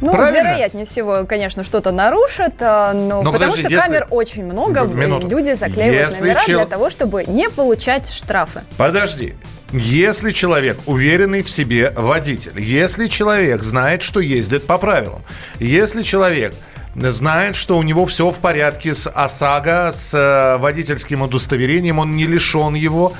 Ну, 0.00 0.12
Правильно? 0.12 0.50
вероятнее 0.50 0.86
всего, 0.86 1.24
конечно, 1.26 1.64
что-то 1.64 1.90
нарушат, 1.90 2.54
а, 2.60 2.92
но 2.92 3.20
Но 3.24 3.32
потому 3.32 3.50
подожди, 3.50 3.62
что 3.64 3.72
если- 3.72 3.84
камер 3.88 4.06
очень 4.10 4.44
много, 4.44 4.82
минуту. 4.84 5.26
люди 5.26 5.54
заклеивают 5.54 6.10
Если 6.12 6.20
номера 6.22 6.44
чел- 6.46 6.58
для 6.60 6.66
того, 6.66 6.88
чтобы 6.88 7.24
не 7.24 7.50
получать 7.50 8.08
штрафы. 8.08 8.60
Подожди. 8.76 9.34
Если 9.72 10.30
человек 10.30 10.78
уверенный 10.86 11.42
в 11.42 11.50
себе 11.50 11.92
водитель, 11.96 12.58
если 12.60 13.08
человек 13.08 13.62
знает, 13.64 14.02
что 14.02 14.20
ездит 14.20 14.66
по 14.66 14.78
правилам, 14.78 15.22
если 15.58 16.02
человек 16.02 16.54
знает, 17.00 17.56
что 17.56 17.78
у 17.78 17.82
него 17.82 18.06
все 18.06 18.30
в 18.30 18.38
порядке 18.38 18.94
с 18.94 19.08
ОСАГО, 19.08 19.92
с 19.92 20.14
э, 20.14 20.58
водительским 20.58 21.22
удостоверением, 21.22 21.98
он 21.98 22.16
не 22.16 22.26
лишен 22.26 22.74
его, 22.74 23.14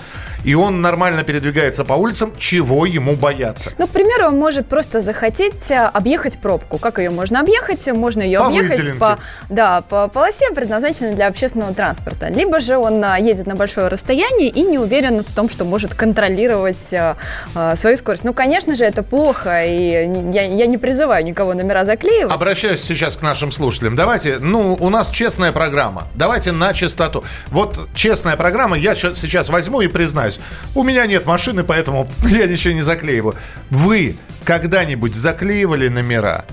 и 0.45 0.54
он 0.54 0.80
нормально 0.80 1.25
передвигается 1.25 1.85
по 1.85 1.95
улицам, 1.95 2.33
чего 2.38 2.87
ему 2.87 3.16
бояться? 3.16 3.73
Ну, 3.78 3.87
к 3.87 3.90
примеру, 3.90 4.26
он 4.28 4.38
может 4.38 4.66
просто 4.66 5.00
захотеть 5.00 5.71
а, 5.71 5.88
объехать 5.88 6.38
пробку. 6.38 6.78
Как 6.78 6.99
ее 6.99 7.11
можно 7.11 7.40
объехать? 7.40 7.87
Можно 7.88 8.23
ее 8.23 8.40
По 8.40 8.47
объехать 8.47 8.78
выделенке. 8.78 8.99
по, 8.99 9.18
да, 9.49 9.83
по 9.83 10.09
полосе, 10.09 10.50
предназначенной 10.54 11.14
для 11.14 11.26
общественного 11.26 11.75
транспорта. 11.75 12.28
Либо 12.28 12.61
же 12.61 12.76
он 12.76 13.02
а, 13.04 13.18
едет 13.18 13.47
на 13.47 13.54
большое 13.57 13.88
расстояние 13.88 14.49
и 14.49 14.62
не 14.62 14.78
уверен 14.78 15.25
в 15.25 15.33
том, 15.33 15.49
что 15.50 15.64
может 15.64 15.95
контролировать 15.95 16.92
а, 16.92 17.16
а, 17.54 17.76
свою 17.76 17.97
скорость. 17.97 18.25
Ну, 18.25 18.33
конечно 18.33 18.75
же, 18.75 18.85
это 18.85 19.02
плохо, 19.02 19.64
и 19.64 20.09
я, 20.33 20.42
я 20.42 20.66
не 20.66 20.78
призываю 20.78 21.25
никого 21.25 21.54
номера 21.54 21.85
заклеивать. 21.85 22.33
Обращаюсь 22.33 22.83
сейчас 22.83 23.16
к 23.16 23.23
нашим 23.23 23.50
слушателям. 23.50 23.97
Давайте, 23.97 24.38
ну, 24.40 24.76
у 24.78 24.88
нас 24.88 25.11
честная 25.11 25.52
программа. 25.52 26.04
Давайте 26.14 26.52
на 26.52 26.73
чистоту. 26.73 27.25
Вот 27.49 27.88
честная 27.95 28.37
программа, 28.37 28.76
я 28.76 28.95
сейчас 28.95 29.49
возьму 29.49 29.80
и 29.80 29.88
признаюсь. 30.37 30.41
У 30.75 30.83
меня 30.83 31.07
нет 31.07 31.27
машины, 31.27 31.65
поэтому 31.65 32.09
я 32.25 32.47
ничего 32.47 32.75
не 32.75 32.83
заклеиваю. 32.83 33.35
Вы 33.71 34.17
когда-нибудь 34.45 35.15
заклеивали 35.15 35.89
номера? 35.89 36.45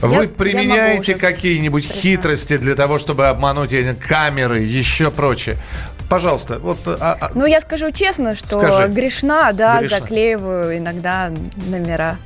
Вы 0.00 0.22
Я- 0.24 0.28
применяете 0.28 1.12
я 1.12 1.18
какие-нибудь 1.18 1.84
признаться. 1.84 2.08
хитрости 2.08 2.56
для 2.56 2.74
того, 2.74 2.98
чтобы 2.98 3.28
обмануть 3.28 3.74
камеры, 4.08 4.60
еще 4.60 5.10
прочее? 5.10 5.56
Пожалуйста, 6.08 6.58
вот... 6.58 6.78
А, 6.86 7.16
а... 7.20 7.30
Ну, 7.34 7.46
я 7.46 7.60
скажу 7.60 7.92
честно, 7.92 8.34
что 8.34 8.58
Скажи. 8.58 8.88
грешна, 8.88 9.52
да, 9.52 9.78
грешна. 9.78 10.00
заклеиваю 10.00 10.78
иногда 10.78 11.30
номера. 11.68 12.18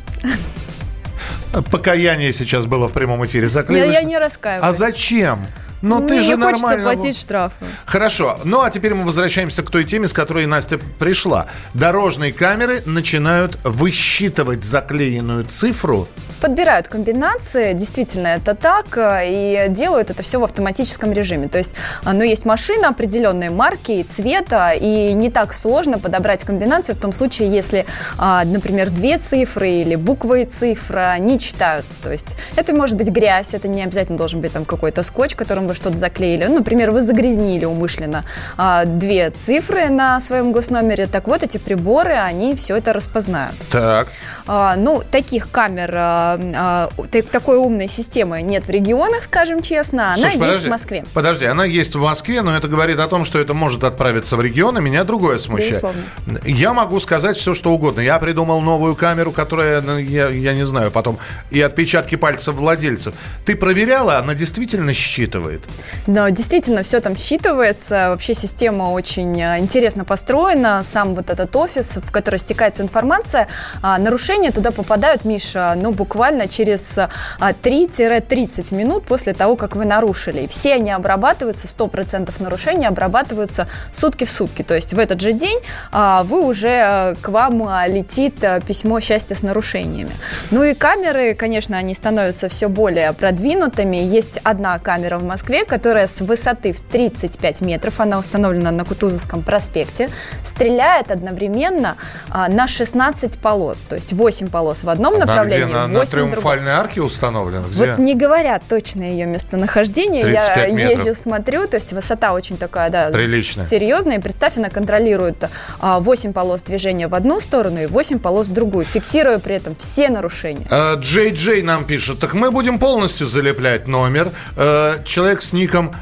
Покаяние 1.70 2.32
сейчас 2.32 2.66
было 2.66 2.88
в 2.88 2.92
прямом 2.92 3.24
эфире. 3.26 3.46
Заклеиваешь? 3.46 3.92
Я, 3.92 4.00
я 4.00 4.06
не 4.06 4.18
раскаиваюсь. 4.18 4.64
А 4.64 4.72
зачем? 4.72 5.46
Но 5.84 6.00
ну, 6.00 6.06
ты 6.06 6.22
же 6.22 6.38
хочется 6.38 6.78
платить 6.78 7.18
штрафы. 7.18 7.66
Хорошо. 7.84 8.38
Ну, 8.44 8.62
а 8.62 8.70
теперь 8.70 8.94
мы 8.94 9.04
возвращаемся 9.04 9.62
к 9.62 9.70
той 9.70 9.84
теме, 9.84 10.08
с 10.08 10.14
которой 10.14 10.46
Настя 10.46 10.78
пришла. 10.98 11.46
Дорожные 11.74 12.32
камеры 12.32 12.82
начинают 12.86 13.58
высчитывать 13.64 14.64
заклеенную 14.64 15.44
цифру 15.44 16.08
подбирают 16.44 16.88
комбинации, 16.88 17.72
действительно 17.72 18.26
это 18.26 18.54
так, 18.54 18.98
и 18.98 19.64
делают 19.70 20.10
это 20.10 20.22
все 20.22 20.38
в 20.38 20.44
автоматическом 20.44 21.10
режиме. 21.10 21.48
То 21.48 21.56
есть, 21.56 21.74
ну, 22.04 22.22
есть 22.22 22.44
машина 22.44 22.88
определенной 22.88 23.48
марки 23.48 23.92
и 23.92 24.02
цвета, 24.02 24.72
и 24.72 25.14
не 25.14 25.30
так 25.30 25.54
сложно 25.54 25.98
подобрать 25.98 26.44
комбинацию 26.44 26.96
в 26.96 27.00
том 27.00 27.14
случае, 27.14 27.50
если, 27.50 27.86
а, 28.18 28.44
например, 28.44 28.90
две 28.90 29.16
цифры 29.16 29.70
или 29.70 29.94
буквы 29.94 30.42
и 30.42 30.44
цифра 30.44 31.16
не 31.18 31.38
читаются. 31.38 31.94
То 32.02 32.12
есть, 32.12 32.36
это 32.56 32.74
может 32.74 32.98
быть 32.98 33.08
грязь, 33.08 33.54
это 33.54 33.66
не 33.66 33.82
обязательно 33.82 34.18
должен 34.18 34.42
быть 34.42 34.52
там 34.52 34.66
какой-то 34.66 35.02
скотч, 35.02 35.36
которым 35.36 35.66
вы 35.66 35.72
что-то 35.74 35.96
заклеили. 35.96 36.44
Ну, 36.46 36.58
например, 36.58 36.90
вы 36.90 37.02
загрязнили 37.02 37.64
умышленно 37.64 38.24
а, 38.56 38.84
две 38.84 39.30
цифры 39.30 39.88
на 39.88 40.20
своем 40.20 40.52
госномере. 40.52 41.06
Так 41.06 41.26
вот, 41.26 41.42
эти 41.42 41.58
приборы, 41.58 42.14
они 42.14 42.54
все 42.54 42.76
это 42.76 42.92
распознают. 42.92 43.54
Так. 43.70 44.08
А, 44.46 44.76
ну, 44.76 45.02
таких 45.10 45.50
камер 45.50 45.92
а, 45.96 46.90
такой 47.30 47.56
умной 47.56 47.88
системы 47.88 48.42
нет 48.42 48.66
в 48.66 48.70
регионах, 48.70 49.22
скажем 49.22 49.62
честно. 49.62 50.14
Она 50.14 50.16
Слушай, 50.16 50.28
есть 50.28 50.40
подожди, 50.40 50.66
в 50.66 50.70
Москве. 50.70 51.04
Подожди, 51.14 51.44
она 51.46 51.64
есть 51.64 51.94
в 51.94 52.00
Москве, 52.00 52.42
но 52.42 52.56
это 52.56 52.68
говорит 52.68 52.98
о 52.98 53.08
том, 53.08 53.24
что 53.24 53.38
это 53.38 53.54
может 53.54 53.84
отправиться 53.84 54.36
в 54.36 54.42
регионы. 54.42 54.80
Меня 54.80 55.04
другое 55.04 55.38
смущает. 55.38 55.82
Безусловно. 55.82 56.02
Я 56.44 56.72
могу 56.72 57.00
сказать 57.00 57.36
все, 57.36 57.54
что 57.54 57.72
угодно. 57.72 58.00
Я 58.00 58.18
придумал 58.18 58.60
новую 58.60 58.94
камеру, 58.94 59.32
которая, 59.32 59.80
ну, 59.82 59.98
я, 59.98 60.28
я 60.28 60.54
не 60.54 60.64
знаю, 60.64 60.90
потом 60.90 61.18
и 61.50 61.60
отпечатки 61.60 62.16
пальцев 62.16 62.54
владельцев. 62.54 63.14
Ты 63.44 63.56
проверяла, 63.56 64.18
она 64.18 64.34
действительно 64.34 64.92
считывает? 64.92 65.63
Да, 66.06 66.30
действительно, 66.30 66.82
все 66.82 67.00
там 67.00 67.14
считывается. 67.14 68.10
Вообще 68.10 68.34
система 68.34 68.84
очень 68.84 69.42
а, 69.42 69.58
интересно 69.58 70.04
построена. 70.04 70.82
Сам 70.84 71.14
вот 71.14 71.30
этот 71.30 71.54
офис, 71.56 71.96
в 71.96 72.10
который 72.10 72.38
стекается 72.38 72.82
информация, 72.82 73.48
а, 73.82 73.98
нарушения 73.98 74.52
туда 74.52 74.70
попадают, 74.70 75.24
Миша, 75.24 75.74
ну, 75.76 75.92
буквально 75.92 76.48
через 76.48 76.98
3-30 77.40 78.66
а, 78.70 78.74
минут 78.74 79.04
после 79.06 79.32
того, 79.32 79.56
как 79.56 79.76
вы 79.76 79.84
нарушили. 79.84 80.42
И 80.42 80.48
все 80.48 80.74
они 80.74 80.90
обрабатываются, 80.90 81.68
100% 81.68 82.30
нарушений 82.38 82.86
обрабатываются 82.86 83.66
сутки 83.92 84.24
в 84.24 84.30
сутки. 84.30 84.62
То 84.62 84.74
есть 84.74 84.92
в 84.92 84.98
этот 84.98 85.20
же 85.20 85.32
день 85.32 85.58
а, 85.92 86.22
вы 86.24 86.44
уже 86.44 86.68
а, 86.68 87.14
к 87.20 87.28
вам 87.28 87.54
летит 87.86 88.34
письмо 88.66 89.00
счастья 89.00 89.34
с 89.34 89.42
нарушениями. 89.42 90.10
Ну 90.50 90.62
и 90.64 90.74
камеры, 90.74 91.34
конечно, 91.34 91.78
они 91.78 91.94
становятся 91.94 92.48
все 92.48 92.68
более 92.68 93.12
продвинутыми. 93.12 93.96
Есть 93.96 94.38
одна 94.42 94.78
камера 94.78 95.18
в 95.18 95.24
Москве, 95.24 95.53
которая 95.64 96.06
с 96.06 96.20
высоты 96.20 96.72
в 96.72 96.80
35 96.80 97.60
метров, 97.60 98.00
она 98.00 98.18
установлена 98.18 98.70
на 98.70 98.84
Кутузовском 98.84 99.42
проспекте, 99.42 100.08
стреляет 100.44 101.10
одновременно 101.10 101.96
на 102.30 102.66
16 102.66 103.38
полос. 103.38 103.82
То 103.82 103.94
есть 103.94 104.12
8 104.12 104.48
полос 104.48 104.84
в 104.84 104.88
одном 104.88 105.14
Она 105.14 105.26
направлении, 105.26 105.64
где? 105.64 105.74
На, 105.74 105.86
8 105.86 106.12
триумфальной 106.12 106.72
арке 106.72 107.02
установлена? 107.02 107.64
Где? 107.68 107.86
Вот 107.86 107.98
не 107.98 108.14
говорят 108.14 108.62
точно 108.68 109.02
ее 109.02 109.26
местонахождение. 109.26 110.22
Я 110.22 110.68
метров. 110.68 111.06
езжу, 111.06 111.20
смотрю, 111.20 111.66
то 111.68 111.76
есть 111.76 111.92
высота 111.92 112.32
очень 112.32 112.56
такая, 112.56 112.90
да, 112.90 113.10
Приличная. 113.10 113.66
серьезная. 113.66 114.18
И 114.18 114.20
представь, 114.20 114.56
она 114.56 114.70
контролирует 114.70 115.44
8 115.80 116.30
а, 116.30 116.32
полос 116.32 116.62
движения 116.62 117.08
в 117.08 117.14
одну 117.14 117.40
сторону 117.40 117.82
и 117.82 117.86
8 117.86 118.18
полос 118.18 118.48
в 118.48 118.52
другую, 118.52 118.84
фиксируя 118.84 119.38
при 119.38 119.56
этом 119.56 119.76
все 119.78 120.08
нарушения. 120.08 120.66
А, 120.70 120.94
Джей 120.96 121.30
Джей 121.30 121.62
нам 121.62 121.84
пишет, 121.84 122.18
так 122.18 122.34
мы 122.34 122.50
будем 122.50 122.78
полностью 122.78 123.26
залеплять 123.26 123.88
номер. 123.88 124.30
А, 124.56 124.98
человек 125.34 125.42
с 125.42 125.52
ником 125.52 125.92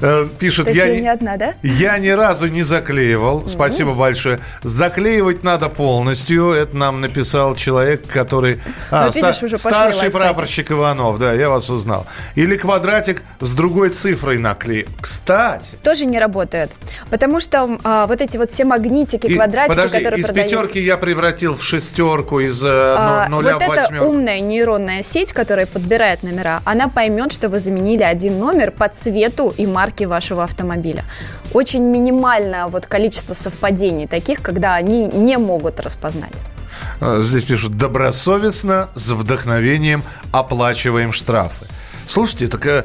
Э, 0.00 0.26
пишет, 0.38 0.70
я, 0.70 0.88
не 0.88 1.08
одна, 1.08 1.36
да? 1.36 1.54
я 1.62 1.98
ни 1.98 2.08
разу 2.08 2.48
не 2.48 2.62
заклеивал. 2.62 3.40
Mm-hmm. 3.40 3.48
Спасибо 3.48 3.94
большое. 3.94 4.40
Заклеивать 4.62 5.42
надо 5.42 5.68
полностью. 5.68 6.50
Это 6.52 6.76
нам 6.76 7.00
написал 7.00 7.54
человек, 7.54 8.06
который... 8.06 8.60
А, 8.90 9.06
ну, 9.06 9.12
ста- 9.12 9.34
уже 9.42 9.58
старший 9.58 10.10
прапорщик 10.10 10.70
Иванов, 10.70 11.18
да, 11.18 11.32
я 11.32 11.48
вас 11.48 11.70
узнал. 11.70 12.06
Или 12.34 12.56
квадратик 12.56 13.22
с 13.40 13.54
другой 13.54 13.90
цифрой 13.90 14.38
наклеил. 14.38 14.86
Кстати. 15.00 15.76
Тоже 15.82 16.06
не 16.06 16.18
работает. 16.18 16.70
Потому 17.10 17.40
что 17.40 17.78
а, 17.84 18.06
вот 18.06 18.20
эти 18.20 18.36
вот 18.36 18.50
все 18.50 18.64
магнитики, 18.64 19.26
и, 19.26 19.34
квадратики, 19.34 19.76
подожди, 19.76 19.96
которые 19.98 20.20
из 20.20 20.26
продаются... 20.26 20.56
пятерки 20.56 20.80
я 20.80 20.96
превратил 20.96 21.56
в 21.56 21.62
шестерку, 21.62 22.40
из 22.40 22.62
э, 22.64 22.68
а, 22.68 23.28
нуля 23.28 23.54
вот 23.54 23.64
в 23.64 23.68
восьмерку. 23.68 23.94
это 23.94 24.06
умная 24.06 24.40
нейронная 24.40 25.02
сеть, 25.02 25.32
которая 25.32 25.66
подбирает 25.66 26.22
номера, 26.22 26.62
она 26.64 26.88
поймет, 26.88 27.32
что 27.32 27.48
вы 27.48 27.58
заменили 27.58 28.02
один 28.02 28.38
номер 28.38 28.70
по 28.70 28.88
цвету 28.88 29.54
и 29.56 29.66
марки 29.78 30.06
вашего 30.06 30.42
автомобиля. 30.42 31.04
Очень 31.52 31.84
минимальное 31.84 32.66
вот 32.66 32.86
количество 32.86 33.34
совпадений 33.34 34.08
таких, 34.08 34.42
когда 34.42 34.74
они 34.74 35.06
не 35.06 35.38
могут 35.38 35.78
распознать. 35.78 36.42
А, 37.00 37.20
здесь 37.20 37.44
пишут, 37.44 37.76
добросовестно, 37.76 38.88
с 38.96 39.10
вдохновением 39.12 40.02
оплачиваем 40.32 41.12
штрафы. 41.12 41.66
Слушайте, 42.08 42.48
так 42.48 42.66
э, 42.66 42.84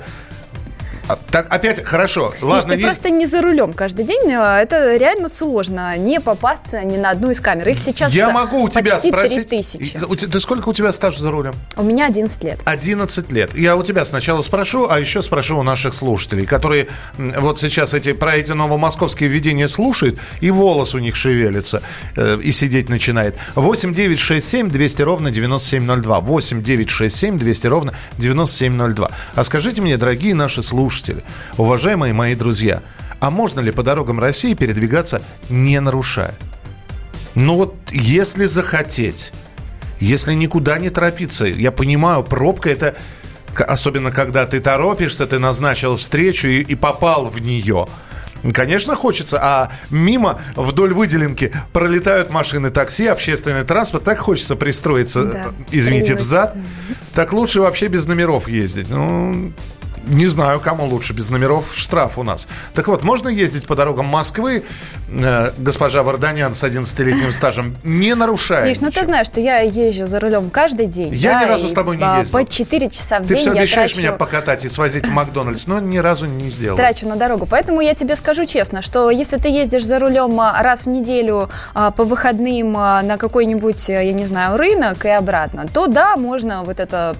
так, 1.31 1.53
опять, 1.53 1.83
хорошо. 1.83 2.33
Ладно, 2.41 2.71
ты 2.71 2.77
не... 2.77 2.85
просто 2.85 3.09
не 3.09 3.25
за 3.25 3.41
рулем 3.41 3.73
каждый 3.73 4.05
день. 4.05 4.31
А, 4.31 4.59
это 4.61 4.95
реально 4.95 5.29
сложно. 5.29 5.97
Не 5.97 6.19
попасться 6.19 6.81
ни 6.83 6.97
на 6.97 7.09
одну 7.09 7.31
из 7.31 7.41
камер. 7.41 7.69
Их 7.69 7.79
сейчас 7.79 8.13
Я 8.13 8.29
могу 8.29 8.63
у 8.63 8.69
тебя 8.69 8.99
спросить. 8.99 9.49
тысячи. 9.49 9.99
Ты 9.99 10.39
сколько 10.39 10.69
у 10.69 10.73
тебя 10.73 10.91
стаж 10.91 11.17
за 11.17 11.29
рулем? 11.31 11.53
У 11.75 11.83
меня 11.83 12.07
11 12.07 12.43
лет. 12.43 12.59
11 12.65 13.31
лет. 13.31 13.53
Я 13.55 13.75
у 13.75 13.83
тебя 13.83 14.05
сначала 14.05 14.41
спрошу, 14.41 14.87
а 14.89 14.99
еще 14.99 15.21
спрошу 15.21 15.57
у 15.59 15.63
наших 15.63 15.93
слушателей, 15.93 16.45
которые 16.45 16.87
вот 17.17 17.59
сейчас 17.59 17.93
эти, 17.93 18.13
про 18.13 18.35
эти 18.35 18.53
новомосковские 18.53 19.29
введения 19.29 19.67
слушают, 19.67 20.19
и 20.39 20.51
волос 20.51 20.95
у 20.95 20.99
них 20.99 21.15
шевелится, 21.15 21.81
э, 22.15 22.39
и 22.41 22.51
сидеть 22.51 22.89
начинает. 22.89 23.35
8 23.55 23.93
9 23.93 24.19
6 24.19 24.47
7 24.47 24.69
200 24.69 25.01
ровно 25.01 25.31
9702. 25.31 26.19
8 26.21 26.63
9 26.63 26.89
6 26.89 27.15
7 27.15 27.37
200 27.37 27.67
ровно 27.67 27.93
9702. 28.17 29.11
А 29.35 29.43
скажите 29.43 29.81
мне, 29.81 29.97
дорогие 29.97 30.33
наши 30.33 30.63
слушатели, 30.63 30.92
слушатели, 30.93 31.23
уважаемые 31.57 32.13
мои 32.13 32.35
друзья, 32.35 32.83
а 33.19 33.31
можно 33.31 33.59
ли 33.59 33.71
по 33.71 33.81
дорогам 33.81 34.19
России 34.19 34.53
передвигаться 34.53 35.23
не 35.49 35.79
нарушая? 35.79 36.35
Ну 37.33 37.55
вот, 37.55 37.75
если 37.91 38.45
захотеть, 38.45 39.31
если 39.99 40.33
никуда 40.33 40.77
не 40.77 40.89
торопиться, 40.89 41.45
я 41.45 41.71
понимаю, 41.71 42.23
пробка 42.23 42.69
это, 42.69 42.95
особенно 43.57 44.11
когда 44.11 44.45
ты 44.45 44.59
торопишься, 44.59 45.25
ты 45.25 45.39
назначил 45.39 45.95
встречу 45.95 46.47
и, 46.47 46.61
и 46.61 46.75
попал 46.75 47.25
в 47.25 47.41
нее. 47.41 47.87
Конечно, 48.53 48.95
хочется, 48.95 49.39
а 49.41 49.71
мимо 49.89 50.41
вдоль 50.55 50.93
выделенки 50.93 51.53
пролетают 51.71 52.29
машины 52.29 52.69
такси, 52.69 53.07
общественный 53.07 53.63
транспорт, 53.63 54.03
так 54.03 54.19
хочется 54.19 54.55
пристроиться, 54.55 55.23
да. 55.23 55.45
извините, 55.71 56.15
взад. 56.15 56.55
Так 57.13 57.31
лучше 57.31 57.61
вообще 57.61 57.87
без 57.87 58.05
номеров 58.05 58.49
ездить. 58.49 58.89
Ну, 58.89 59.53
не 60.05 60.27
знаю, 60.27 60.59
кому 60.59 60.85
лучше 60.85 61.13
без 61.13 61.29
номеров. 61.29 61.73
Штраф 61.73 62.17
у 62.17 62.23
нас. 62.23 62.47
Так 62.73 62.87
вот, 62.87 63.03
можно 63.03 63.29
ездить 63.29 63.65
по 63.65 63.75
дорогам 63.75 64.05
Москвы, 64.05 64.63
э, 65.15 65.51
госпожа 65.57 66.03
Варданян 66.03 66.53
с 66.53 66.63
11-летним 66.63 67.31
стажем, 67.31 67.77
не 67.83 68.15
нарушая 68.15 68.67
Миш, 68.67 68.79
ну 68.81 68.91
ты 68.91 69.03
знаешь, 69.03 69.27
что 69.27 69.39
я 69.39 69.59
езжу 69.59 70.05
за 70.05 70.19
рулем 70.19 70.49
каждый 70.49 70.87
день. 70.87 71.13
Я 71.13 71.33
да, 71.33 71.43
ни 71.43 71.49
разу 71.49 71.67
с 71.67 71.73
тобой 71.73 71.97
не 71.97 72.19
ездил. 72.19 72.39
По 72.39 72.45
4 72.45 72.89
часа 72.89 73.19
в 73.19 73.23
ты 73.23 73.29
день 73.29 73.37
все 73.37 73.51
обещаешь 73.51 73.91
трачу... 73.91 73.99
меня 73.99 74.11
покатать 74.13 74.65
и 74.65 74.69
свозить 74.69 75.07
в 75.07 75.11
Макдональдс, 75.11 75.67
но 75.67 75.79
ни 75.79 75.97
разу 75.97 76.25
не 76.25 76.49
сделал. 76.49 76.77
Трачу 76.77 77.07
на 77.07 77.15
дорогу. 77.15 77.45
Поэтому 77.45 77.81
я 77.81 77.95
тебе 77.95 78.15
скажу 78.15 78.45
честно, 78.45 78.81
что 78.81 79.09
если 79.09 79.37
ты 79.37 79.49
ездишь 79.49 79.85
за 79.85 79.99
рулем 79.99 80.39
а, 80.39 80.61
раз 80.61 80.85
в 80.85 80.89
неделю 80.89 81.49
а, 81.73 81.91
по 81.91 82.03
выходным 82.03 82.75
а, 82.77 83.01
на 83.01 83.17
какой-нибудь, 83.17 83.89
я 83.89 84.11
не 84.13 84.25
знаю, 84.25 84.57
рынок 84.57 85.05
и 85.05 85.09
обратно, 85.09 85.65
то 85.73 85.87
да, 85.87 86.15
можно 86.15 86.63
вот 86.63 86.79
это, 86.79 87.15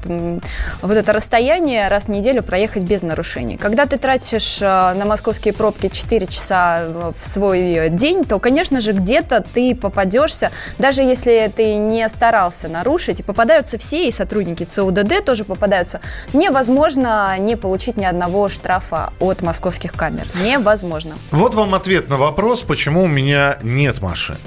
вот 0.82 0.98
это 0.98 1.14
расстояние 1.14 1.88
раз 1.88 2.06
в 2.06 2.10
неделю 2.10 2.44
проехать 2.44 2.84
без 2.84 3.02
нарушений. 3.02 3.58
Когда 3.58 3.86
ты 3.86 3.98
тратишь 3.98 4.62
э, 4.62 4.66
на 4.66 5.06
московские 5.06 5.54
пробки 5.54 5.90
4 5.90 6.28
часа 6.28 6.82
э, 6.82 7.12
в 7.20 7.28
свой 7.28 7.83
день, 7.90 8.24
то, 8.24 8.40
конечно 8.40 8.80
же, 8.80 8.92
где-то 8.94 9.44
ты 9.54 9.76
попадешься, 9.76 10.52
даже 10.78 11.04
если 11.04 11.52
ты 11.56 11.76
не 11.76 12.08
старался 12.10 12.68
нарушить, 12.68 13.20
и 13.20 13.24
попадаются 13.24 13.78
все, 13.78 14.08
и 14.08 14.12
сотрудники 14.12 14.64
ЦУДД 14.64 15.24
тоже 15.26 15.44
попадаются, 15.44 16.02
невозможно 16.34 17.38
не 17.38 17.56
получить 17.56 17.98
ни 17.98 18.06
одного 18.06 18.50
штрафа 18.50 19.12
от 19.20 19.42
московских 19.42 19.94
камер. 19.94 20.26
Невозможно. 20.44 21.16
Вот 21.32 21.56
вам 21.56 21.74
ответ 21.76 22.10
на 22.10 22.18
вопрос, 22.18 22.64
почему 22.64 23.04
у 23.04 23.08
меня 23.08 23.58
нет 23.62 24.02
машины. 24.02 24.38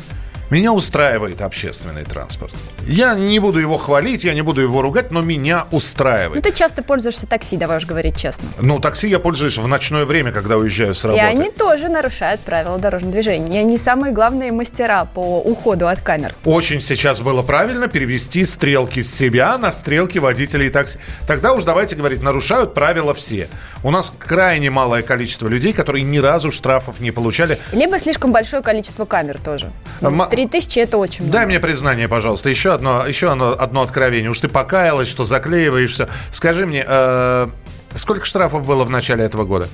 Меня 0.49 0.73
устраивает 0.73 1.43
общественный 1.43 2.05
транспорт. 2.05 2.53
Я 2.87 3.15
не 3.15 3.41
буду 3.41 3.59
его 3.59 3.77
хвалить, 3.79 4.23
я 4.23 4.33
не 4.33 4.43
буду 4.43 4.61
его 4.61 4.81
ругать, 4.81 5.11
но 5.11 5.21
меня 5.21 5.67
Ну, 5.73 5.77
устраивает. 5.79 6.45
ты 6.45 6.53
часто 6.53 6.85
пользуешься 6.85 7.27
такси, 7.27 7.57
давай 7.57 7.79
уж 7.79 7.85
говорить 7.85 8.17
честно. 8.17 8.49
Ну, 8.61 8.79
такси 8.79 9.09
я 9.09 9.19
пользуюсь 9.19 9.59
в 9.59 9.67
ночное 9.67 10.05
время, 10.05 10.31
когда 10.31 10.57
уезжаю 10.57 10.95
с 10.95 11.05
И 11.05 11.09
работы. 11.09 11.25
они 11.27 11.51
тоже 11.51 11.89
нарушают 11.89 12.43
правила 12.43 12.79
дорожного 12.79 13.13
движения. 13.13 13.57
И 13.57 13.61
они 13.61 13.77
самые 13.77 14.13
главные 14.13 14.53
мастера 14.53 15.05
по 15.05 15.41
уходу 15.41 15.89
от 15.89 16.01
камер. 16.03 16.33
Очень 16.45 16.81
сейчас 16.81 17.21
было 17.21 17.43
правильно 17.43 17.89
перевести 17.89 18.45
стрелки 18.45 19.03
с 19.03 19.13
себя 19.13 19.59
на 19.59 19.73
стрелки 19.73 20.19
водителей 20.21 20.71
такси. 20.71 21.01
Тогда 21.27 21.55
уж 21.55 21.65
давайте 21.65 21.97
говорить, 21.97 22.23
нарушают 22.23 22.73
правила 22.73 23.15
все. 23.15 23.49
У 23.87 23.93
нас 23.93 24.13
крайне 24.19 24.69
малое 24.69 25.03
количество 25.03 25.47
людей, 25.47 25.73
которые 25.73 26.03
ни 26.03 26.19
разу 26.19 26.51
штрафов 26.51 26.99
не 26.99 27.13
получали. 27.13 27.61
Либо 27.71 28.01
слишком 28.01 28.33
большое 28.33 28.61
количество 28.61 29.05
камер 29.05 29.39
тоже. 29.39 29.71
Ну, 30.01 30.11
Ма- 30.11 30.27
3000 30.27 30.81
это 30.81 30.99
очень 30.99 31.23
много. 31.23 31.39
Дай 31.39 31.47
мне 31.47 31.61
признание, 31.61 32.09
пожалуйста, 32.09 32.51
еще 32.51 32.73
одно, 32.73 33.07
еще 33.07 33.31
одно, 33.31 33.51
одно 33.57 33.83
откровение. 33.83 34.29
Уж 34.29 34.41
ты 34.41 34.49
покаялась, 34.49 35.07
что 35.07 35.23
заклеиваешься. 35.23 36.09
Скажи 36.33 36.67
мне, 36.67 36.85
э, 36.85 37.47
сколько 37.95 38.27
штрафов 38.27 38.67
было 38.67 38.83
в 38.83 38.91
начале 38.91 39.23
этого 39.23 39.45
года? 39.45 39.69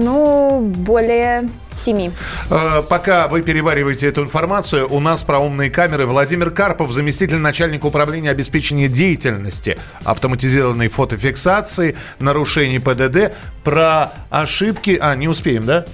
Ну, 0.00 0.60
более 0.60 1.50
7. 1.72 2.12
Э, 2.50 2.82
Пока 2.88 3.26
вы 3.26 3.42
перевариваете 3.42 4.06
эту 4.06 4.22
информацию, 4.22 4.86
у 4.88 5.00
нас 5.00 5.24
про 5.24 5.40
умные 5.40 5.70
камеры 5.70 6.06
Владимир 6.06 6.50
Карпов, 6.50 6.92
заместитель 6.92 7.38
начальника 7.38 7.86
управления 7.86 8.30
обеспечения 8.30 8.86
деятельности 8.86 9.76
автоматизированной 10.04 10.86
фотофиксации, 10.86 11.96
нарушений 12.20 12.78
ПДД, 12.78 13.34
про 13.64 14.12
ошибки... 14.30 14.96
А, 15.02 15.16
не 15.16 15.26
успеем, 15.26 15.66
да? 15.66 15.84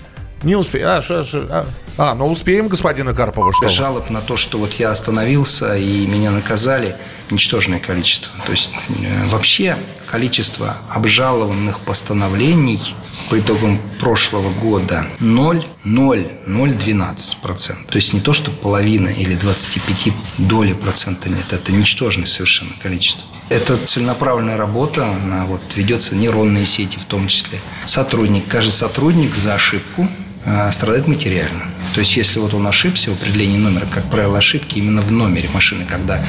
Не 0.42 0.54
успеем. 0.56 0.86
А, 0.86 1.00
шо- 1.00 1.24
шо- 1.24 1.46
а, 1.48 1.64
а, 1.96 2.14
ну 2.14 2.26
успеем 2.28 2.68
господина 2.68 3.14
Карпова, 3.14 3.54
что? 3.54 3.70
Жалоб 3.70 4.10
на 4.10 4.20
то, 4.20 4.36
что 4.36 4.58
вот 4.58 4.74
я 4.74 4.90
остановился 4.90 5.74
и 5.76 6.06
меня 6.06 6.30
наказали, 6.30 6.94
ничтожное 7.30 7.80
количество. 7.80 8.30
То 8.44 8.52
есть 8.52 8.70
э, 8.90 9.26
вообще 9.28 9.78
количество 10.10 10.76
обжалованных 10.90 11.80
постановлений 11.80 12.94
по 13.30 13.38
итогам 13.38 13.78
прошлого 14.00 14.50
года 14.50 15.06
0,0012%. 15.20 17.86
То 17.88 17.96
есть 17.96 18.12
не 18.12 18.20
то, 18.20 18.32
что 18.32 18.50
половина 18.50 19.08
или 19.08 19.34
25 19.34 20.12
доли 20.38 20.72
процента 20.72 21.28
нет, 21.28 21.52
это 21.52 21.72
ничтожное 21.72 22.26
совершенно 22.26 22.72
количество. 22.82 23.28
Это 23.50 23.76
целенаправленная 23.76 24.56
работа, 24.56 25.06
она 25.06 25.44
вот 25.46 25.60
ведется 25.76 26.16
нейронные 26.16 26.66
сети 26.66 26.98
в 26.98 27.04
том 27.04 27.28
числе. 27.28 27.60
Сотрудник, 27.84 28.48
каждый 28.48 28.72
сотрудник 28.72 29.34
за 29.34 29.54
ошибку 29.54 30.08
э, 30.44 30.72
страдает 30.72 31.06
материально. 31.06 31.66
То 31.94 32.00
есть, 32.00 32.16
если 32.16 32.40
вот 32.40 32.54
он 32.54 32.66
ошибся 32.66 33.10
в 33.10 33.14
определении 33.14 33.56
номера, 33.56 33.86
как 33.86 34.04
правило, 34.10 34.38
ошибки 34.38 34.78
именно 34.78 35.00
в 35.00 35.12
номере 35.12 35.48
машины, 35.54 35.86
когда 35.88 36.20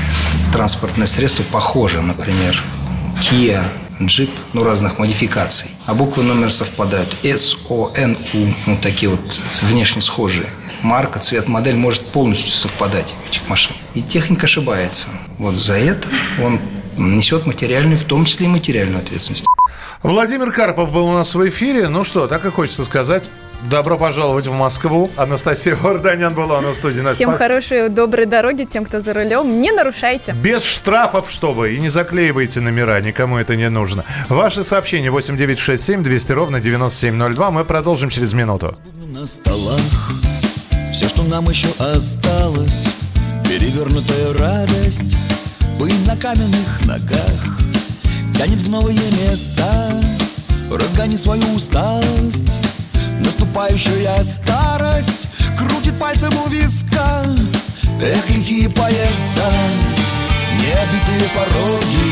транспортное 0.54 1.08
средство 1.08 1.44
похоже, 1.44 2.02
например, 2.02 2.64
Kia, 3.20 3.68
Jeep, 4.00 4.30
ну, 4.54 4.64
разных 4.64 5.00
модификаций, 5.00 5.70
а 5.86 5.94
буквы 5.94 6.24
номера 6.24 6.50
совпадают. 6.50 7.16
S, 7.24 7.56
O, 7.70 7.92
N, 7.96 8.18
U, 8.34 8.54
ну, 8.66 8.78
такие 8.82 9.10
вот 9.10 9.42
внешне 9.62 10.02
схожие. 10.02 10.48
Марка, 10.82 11.20
цвет, 11.20 11.48
модель 11.48 11.76
может 11.76 12.06
полностью 12.08 12.54
совпадать 12.54 13.14
у 13.24 13.30
этих 13.30 13.48
машин. 13.48 13.76
И 13.94 14.02
техника 14.02 14.46
ошибается. 14.46 15.08
Вот 15.38 15.56
за 15.56 15.78
это 15.78 16.08
он 16.44 16.60
несет 16.98 17.46
материальную, 17.46 17.98
в 17.98 18.04
том 18.04 18.26
числе 18.26 18.46
и 18.46 18.50
материальную 18.50 19.00
ответственность. 19.00 19.46
Владимир 20.04 20.52
Карпов 20.52 20.92
был 20.92 21.08
у 21.08 21.14
нас 21.14 21.34
в 21.34 21.50
эфире. 21.50 21.88
Ну 21.88 22.04
что, 22.04 22.28
так 22.28 22.46
и 22.46 22.52
хочется 22.52 22.86
сказать. 22.86 23.30
Добро 23.70 23.98
пожаловать 23.98 24.48
в 24.48 24.54
Москву. 24.54 25.10
Анастасия 25.18 25.76
Варданян 25.76 26.34
была 26.34 26.60
у 26.60 26.62
нас 26.62 26.76
в 26.76 26.80
студии. 26.80 27.00
Настя, 27.00 27.16
Всем 27.16 27.34
хорошей, 27.36 27.90
доброй 27.90 28.26
дороги 28.26 28.64
тем, 28.64 28.86
кто 28.86 29.00
за 29.00 29.14
рулем. 29.14 29.62
Не 29.62 29.72
нарушайте. 29.72 30.34
Без 30.34 30.64
штрафов, 30.64 31.32
чтобы. 31.32 31.74
И 31.74 31.80
не 31.80 31.90
заклеивайте 31.90 32.60
номера, 32.62 33.00
никому 33.02 33.38
это 33.38 33.56
не 33.56 33.70
нужно. 33.70 34.06
Ваши 34.30 34.62
сообщения 34.64 35.10
8967 35.10 36.04
200 36.04 36.32
ровно 36.34 36.60
9702. 36.60 37.52
Мы 37.52 37.66
продолжим 37.66 38.10
через 38.10 38.34
минуту. 38.34 38.76
на 39.08 39.26
столах 39.26 39.80
Все, 40.92 41.08
что 41.08 41.24
нам 41.24 41.50
еще 41.50 41.70
осталось 41.80 42.88
Перевернутая 43.50 44.34
радость 44.38 45.18
Пыль 45.80 45.94
на 46.06 46.16
каменных 46.18 46.86
ногах 46.86 47.60
Тянет 48.38 48.60
в 48.62 48.70
новые 48.70 48.98
места 48.98 49.92
Разгони 50.72 51.16
свою 51.16 51.44
усталость 51.54 52.60
Наступающая 53.56 54.22
старость 54.22 55.30
Крутит 55.58 55.98
пальцем 55.98 56.34
у 56.46 56.50
виска. 56.50 57.24
Эх, 58.02 58.30
лихие 58.30 58.70
поезда 58.70 59.50
Необитые 60.60 61.30
пороги 61.34 62.12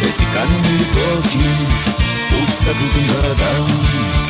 Эти 0.00 0.24
каменные 0.32 0.84
токи 0.94 1.44
Путь 2.30 2.56
к 2.56 2.60
закрытым 2.60 3.06
городам 3.16 4.23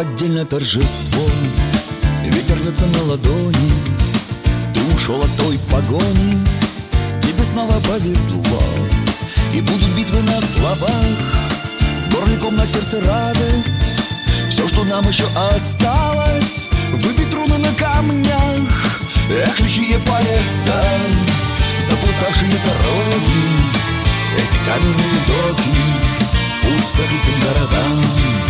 Неподдельное 0.00 0.46
торжество 0.46 1.22
Ветер 2.24 2.56
рвется 2.56 2.86
на 2.86 3.02
ладони 3.02 3.70
Ты 4.72 4.80
ушел 4.94 5.20
от 5.20 5.36
той 5.36 5.58
погони. 5.70 6.38
Тебе 7.20 7.44
снова 7.44 7.74
повезло 7.80 8.62
И 9.52 9.60
будут 9.60 9.90
битвы 9.90 10.22
на 10.22 10.40
словах. 10.40 10.90
В 12.06 12.14
горле 12.14 12.38
ком 12.38 12.56
на 12.56 12.66
сердце 12.66 12.98
радость. 13.02 13.90
Все, 14.48 14.66
что 14.68 14.84
нам 14.84 15.06
еще 15.06 15.26
осталось 15.36 16.70
Выбить 16.92 17.34
руны 17.34 17.58
на 17.58 17.72
камнях. 17.74 19.02
Эх, 19.30 19.60
лихие 19.60 19.98
поезда 19.98 20.82
Заплутавшие 21.90 22.48
дороги. 22.48 23.42
Эти 24.38 24.56
каменные 24.64 25.20
доки 25.26 25.78
Путь 26.62 26.86
к 26.86 26.96
закрытым 26.96 27.40
городам 27.42 28.49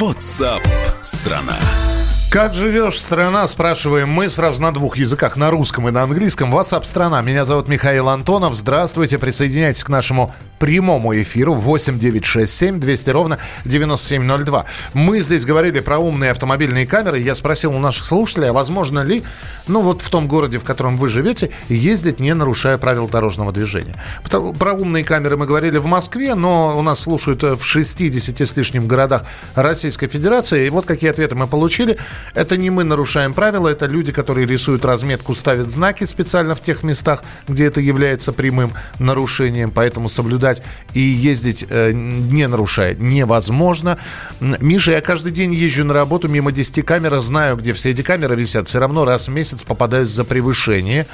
WhatsApp 0.00 0.62
страна. 1.02 1.87
Как 2.30 2.52
живешь, 2.52 3.00
страна, 3.00 3.46
спрашиваем 3.46 4.10
мы 4.10 4.28
сразу 4.28 4.60
на 4.60 4.70
двух 4.70 4.98
языках, 4.98 5.36
на 5.36 5.50
русском 5.50 5.88
и 5.88 5.90
на 5.90 6.02
английском. 6.02 6.54
WhatsApp 6.54 6.84
страна. 6.84 7.22
Меня 7.22 7.46
зовут 7.46 7.68
Михаил 7.68 8.10
Антонов. 8.10 8.54
Здравствуйте, 8.54 9.18
присоединяйтесь 9.18 9.82
к 9.82 9.88
нашему 9.88 10.34
прямому 10.58 11.18
эфиру 11.18 11.54
8967 11.54 12.80
200 12.80 13.10
ровно 13.10 13.38
9702. 13.64 14.66
Мы 14.92 15.20
здесь 15.22 15.46
говорили 15.46 15.80
про 15.80 15.98
умные 15.98 16.32
автомобильные 16.32 16.86
камеры. 16.86 17.18
Я 17.18 17.34
спросил 17.34 17.74
у 17.74 17.78
наших 17.78 18.04
слушателей, 18.04 18.50
а 18.50 18.52
возможно 18.52 19.02
ли, 19.02 19.24
ну 19.66 19.80
вот 19.80 20.02
в 20.02 20.10
том 20.10 20.28
городе, 20.28 20.58
в 20.58 20.64
котором 20.64 20.98
вы 20.98 21.08
живете, 21.08 21.50
ездить, 21.70 22.20
не 22.20 22.34
нарушая 22.34 22.76
правил 22.76 23.08
дорожного 23.08 23.52
движения. 23.52 23.94
Про 24.22 24.74
умные 24.74 25.02
камеры 25.02 25.38
мы 25.38 25.46
говорили 25.46 25.78
в 25.78 25.86
Москве, 25.86 26.34
но 26.34 26.78
у 26.78 26.82
нас 26.82 27.00
слушают 27.00 27.42
э, 27.42 27.54
в 27.56 27.64
60 27.64 28.38
с 28.38 28.56
лишним 28.56 28.86
городах 28.86 29.24
Российской 29.54 30.08
Федерации. 30.08 30.66
И 30.66 30.70
вот 30.70 30.84
какие 30.84 31.08
ответы 31.08 31.34
мы 31.34 31.46
получили. 31.46 31.96
Это 32.34 32.56
не 32.56 32.70
мы 32.70 32.84
нарушаем 32.84 33.34
правила, 33.34 33.68
это 33.68 33.86
люди, 33.86 34.12
которые 34.12 34.46
рисуют 34.46 34.84
разметку, 34.84 35.34
ставят 35.34 35.70
знаки 35.70 36.04
специально 36.04 36.54
в 36.54 36.62
тех 36.62 36.82
местах, 36.82 37.22
где 37.46 37.66
это 37.66 37.80
является 37.80 38.32
прямым 38.32 38.72
нарушением. 38.98 39.70
Поэтому 39.70 40.08
соблюдать 40.08 40.62
и 40.94 41.00
ездить 41.00 41.66
э, 41.68 41.92
не 41.92 42.46
нарушая 42.46 42.94
невозможно. 42.94 43.98
Миша, 44.40 44.92
я 44.92 45.00
каждый 45.00 45.32
день 45.32 45.54
езжу 45.54 45.84
на 45.84 45.94
работу 45.94 46.28
мимо 46.28 46.52
10 46.52 46.84
камер, 46.84 47.20
знаю, 47.20 47.56
где 47.56 47.72
все 47.72 47.90
эти 47.90 48.02
камеры 48.02 48.36
висят. 48.36 48.68
Все 48.68 48.78
равно 48.78 49.04
раз 49.04 49.28
в 49.28 49.32
месяц 49.32 49.62
попадаюсь 49.62 50.08
за 50.08 50.24
превышение. 50.24 51.06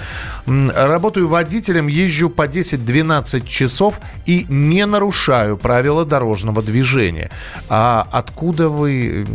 Работаю 0.47 1.29
водителем, 1.29 1.87
езжу 1.87 2.31
по 2.31 2.47
10-12 2.47 3.47
часов 3.47 4.01
и 4.27 4.47
не 4.49 4.87
нарушаю 4.87 5.57
правила 5.57 6.05
дорожного 6.05 6.63
движения. 6.63 7.31
А 7.69 8.07
откуда 8.11 8.69
вы 8.69 9.27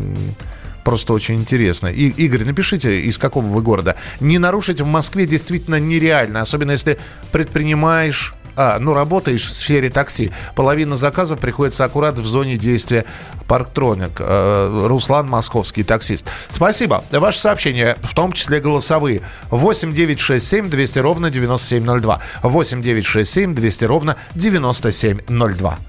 просто 0.90 1.14
очень 1.14 1.36
интересно. 1.36 1.86
И, 1.86 2.08
Игорь, 2.08 2.46
напишите, 2.46 3.02
из 3.02 3.20
какого 3.20 3.46
вы 3.46 3.62
города. 3.62 3.96
Не 4.20 4.40
нарушить 4.40 4.82
в 4.82 4.88
Москве 4.88 5.28
действительно 5.28 5.80
нереально, 5.80 6.42
особенно 6.42 6.72
если 6.72 6.98
предпринимаешь 7.32 8.34
а, 8.56 8.80
ну, 8.80 8.96
работаешь 8.96 9.46
в 9.46 9.54
сфере 9.54 9.92
такси. 9.92 10.32
Половина 10.56 10.96
заказов 10.96 11.40
приходится 11.40 11.86
аккурат 11.86 12.18
в 12.18 12.26
зоне 12.26 12.58
действия 12.58 13.06
Парктроник. 13.48 14.14
Э, 14.18 14.88
Руслан 14.88 15.30
Московский, 15.30 15.84
таксист. 15.84 16.26
Спасибо. 16.50 17.04
Ваше 17.12 17.38
сообщение, 17.38 17.96
в 18.02 18.16
том 18.16 18.32
числе 18.32 18.60
голосовые. 18.60 19.22
8 19.52 19.94
9 19.94 20.20
6 20.20 20.46
7 20.46 20.70
200 20.72 21.00
ровно 21.00 21.30
9702. 21.30 22.20
8 22.42 22.82
9 22.82 23.06
6 23.06 23.32
7 23.32 23.54
200 23.54 23.86
ровно 23.86 24.16
9702. 24.34 25.80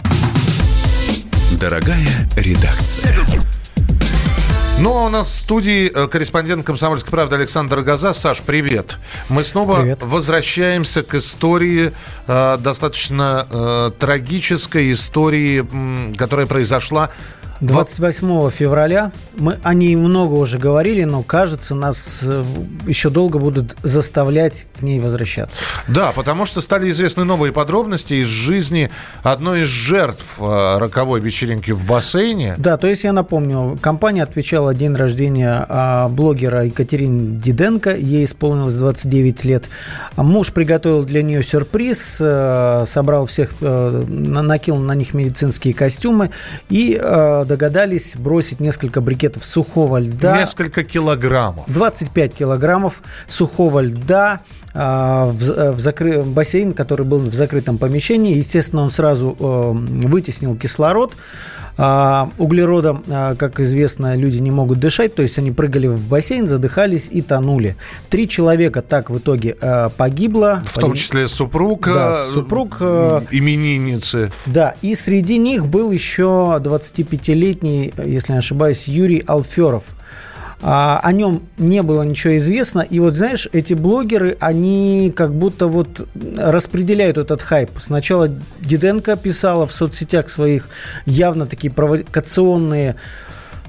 Дорогая 1.59 2.29
редакция. 2.37 3.60
Ну, 4.83 4.97
а 4.97 5.05
у 5.05 5.09
нас 5.11 5.29
в 5.29 5.39
студии 5.39 5.93
э, 5.95 6.09
корреспондент 6.09 6.65
«Комсомольской 6.65 7.11
правды» 7.11 7.37
Александр 7.37 7.83
Газа. 7.83 8.15
Саш, 8.15 8.41
привет. 8.41 8.97
Мы 9.29 9.45
снова 9.45 9.83
привет. 9.83 10.03
возвращаемся 10.03 11.03
к 11.03 11.15
истории, 11.17 11.93
э, 12.27 12.59
достаточно 12.59 13.47
э, 13.51 13.91
трагической 13.99 14.91
истории, 14.91 15.67
которая 16.17 16.47
произошла 16.47 17.11
28 17.61 18.51
февраля. 18.51 19.13
Мы 19.37 19.59
о 19.63 19.75
ней 19.75 19.95
много 19.95 20.35
уже 20.35 20.59
говорили, 20.59 21.05
но 21.05 21.23
кажется, 21.23 21.75
нас 21.75 22.21
э, 22.23 22.43
еще 22.87 23.11
долго 23.11 23.39
будут 23.39 23.77
заставлять 23.83 24.67
к 24.79 24.83
ней 24.83 24.99
возвращаться. 24.99 25.61
Да, 25.87 26.13
потому 26.17 26.47
что 26.47 26.63
стали 26.63 26.89
известны 26.89 27.25
новые 27.25 27.53
подробности 27.53 28.15
из 28.15 28.29
жизни 28.29 28.91
одной 29.23 29.63
из 29.63 29.69
жертв 29.69 30.39
э, 30.41 30.79
роковой 30.79 31.21
вечеринки 31.21 31.73
в 31.73 31.85
бассейне. 31.85 32.55
Да, 32.57 32.79
то 32.79 32.87
есть 32.87 33.05
я 33.05 33.13
напомню, 33.13 33.79
компания 33.81 34.23
отвечала 34.23 34.75
день 34.75 34.95
рождения 34.95 35.67
а, 35.69 36.09
блогера 36.09 36.65
Екатерины 36.65 37.37
Диденко. 37.37 37.95
Ей 37.95 38.25
исполнилось 38.25 38.75
29 38.75 39.45
лет. 39.45 39.69
Муж 40.17 40.53
приготовил 40.53 41.05
для 41.05 41.23
нее 41.23 41.43
сюрприз, 41.43 42.19
э, 42.21 42.85
собрал 42.87 43.27
всех, 43.27 43.53
накинул 43.61 44.81
на 44.81 44.95
них 44.95 45.13
медицинские 45.13 45.75
костюмы 45.75 46.31
и 46.71 46.99
догадались 47.51 48.15
бросить 48.15 48.61
несколько 48.61 49.01
брикетов 49.01 49.45
сухого 49.45 49.99
льда. 49.99 50.37
Несколько 50.39 50.85
килограммов. 50.85 51.65
25 51.67 52.33
килограммов 52.33 53.03
сухого 53.27 53.81
льда 53.81 54.43
в, 54.73 55.51
э, 55.51 55.73
в 55.73 55.81
закры... 55.81 56.23
бассейн, 56.23 56.73
который 56.73 57.07
был 57.07 57.19
в 57.19 57.35
закрытом 57.35 57.79
помещении. 57.79 58.37
Естественно, 58.37 58.83
он 58.83 58.91
сразу 58.91 59.37
э, 59.39 59.73
вытеснил 60.07 60.57
кислород. 60.57 61.15
А, 61.83 62.29
углеродом, 62.37 63.03
а, 63.09 63.35
как 63.37 63.59
известно, 63.59 64.15
люди 64.15 64.39
не 64.39 64.51
могут 64.51 64.79
дышать, 64.79 65.15
то 65.15 65.23
есть 65.23 65.39
они 65.39 65.51
прыгали 65.51 65.87
в 65.87 66.09
бассейн, 66.09 66.47
задыхались 66.47 67.09
и 67.11 67.23
тонули. 67.23 67.75
Три 68.11 68.29
человека 68.29 68.83
так 68.83 69.09
в 69.09 69.17
итоге 69.17 69.57
а, 69.63 69.89
погибло. 69.89 70.63
В 70.63 70.79
том 70.79 70.93
числе 70.93 71.27
супруг, 71.27 71.87
да, 71.87 72.27
супруг 72.35 72.83
именинницы. 72.83 74.31
Да, 74.45 74.75
и 74.83 74.95
среди 74.95 75.39
них 75.39 75.69
был 75.69 75.91
еще 75.91 76.61
25-летний, 76.63 77.95
если 78.05 78.35
не 78.35 78.39
ошибаюсь, 78.41 78.87
Юрий 78.87 79.25
Алферов. 79.27 79.95
А, 80.63 81.01
о 81.03 81.13
нем 81.13 81.43
не 81.59 81.83
было 81.83 82.03
ничего 82.03 82.37
известно. 82.37 82.81
И 82.81 83.01
вот, 83.01 83.15
знаешь, 83.15 83.49
эти 83.53 83.75
блогеры, 83.75 84.37
они 84.41 85.13
как 85.15 85.35
будто 85.35 85.67
вот 85.69 86.07
распределяют 86.37 87.17
этот 87.19 87.41
хайп. 87.41 87.71
Сначала 87.79 88.29
Диденко 88.61 89.17
писала 89.17 89.67
в 89.67 89.73
соцсетях 89.73 90.29
своих 90.29 90.69
явно 91.07 91.47
такие 91.47 91.73
провокационные 91.73 92.97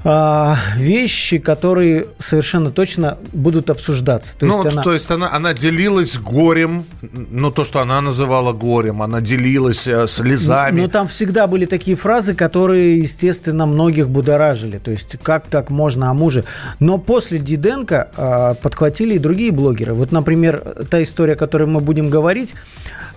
вещи, 0.04 1.38
которые 1.38 2.08
совершенно 2.18 2.72
точно 2.72 3.18
будут 3.34 3.70
обсуждаться. 3.70 4.36
То 4.38 4.46
ну, 4.48 4.56
есть 4.56 4.66
она... 4.74 4.84
то 4.84 4.94
есть 4.94 5.12
она, 5.12 5.32
она 5.32 5.54
делилась 5.54 6.18
горем, 6.18 6.86
ну, 7.02 7.52
то, 7.52 7.66
что 7.66 7.82
она 7.82 8.02
называла 8.02 8.52
горем, 8.52 9.02
она 9.02 9.22
делилась 9.22 9.88
э, 9.88 10.08
слезами. 10.08 10.78
Но, 10.78 10.84
но 10.84 10.90
там 10.90 11.08
всегда 11.08 11.46
были 11.46 11.66
такие 11.66 11.96
фразы, 11.96 12.34
которые, 12.34 12.98
естественно, 12.98 13.66
многих 13.68 14.10
будоражили. 14.10 14.80
То 14.80 14.92
есть, 14.92 15.18
как 15.22 15.48
так 15.48 15.70
можно 15.70 16.10
о 16.10 16.14
муже? 16.14 16.46
Но 16.80 16.98
после 16.98 17.38
Диденко 17.38 18.10
э, 18.16 18.56
подхватили 18.62 19.16
и 19.16 19.20
другие 19.20 19.52
блогеры. 19.52 19.94
Вот, 19.94 20.12
например, 20.12 20.86
та 20.90 21.04
история, 21.04 21.34
о 21.34 21.38
которой 21.38 21.68
мы 21.68 21.80
будем 21.80 22.10
говорить. 22.10 22.56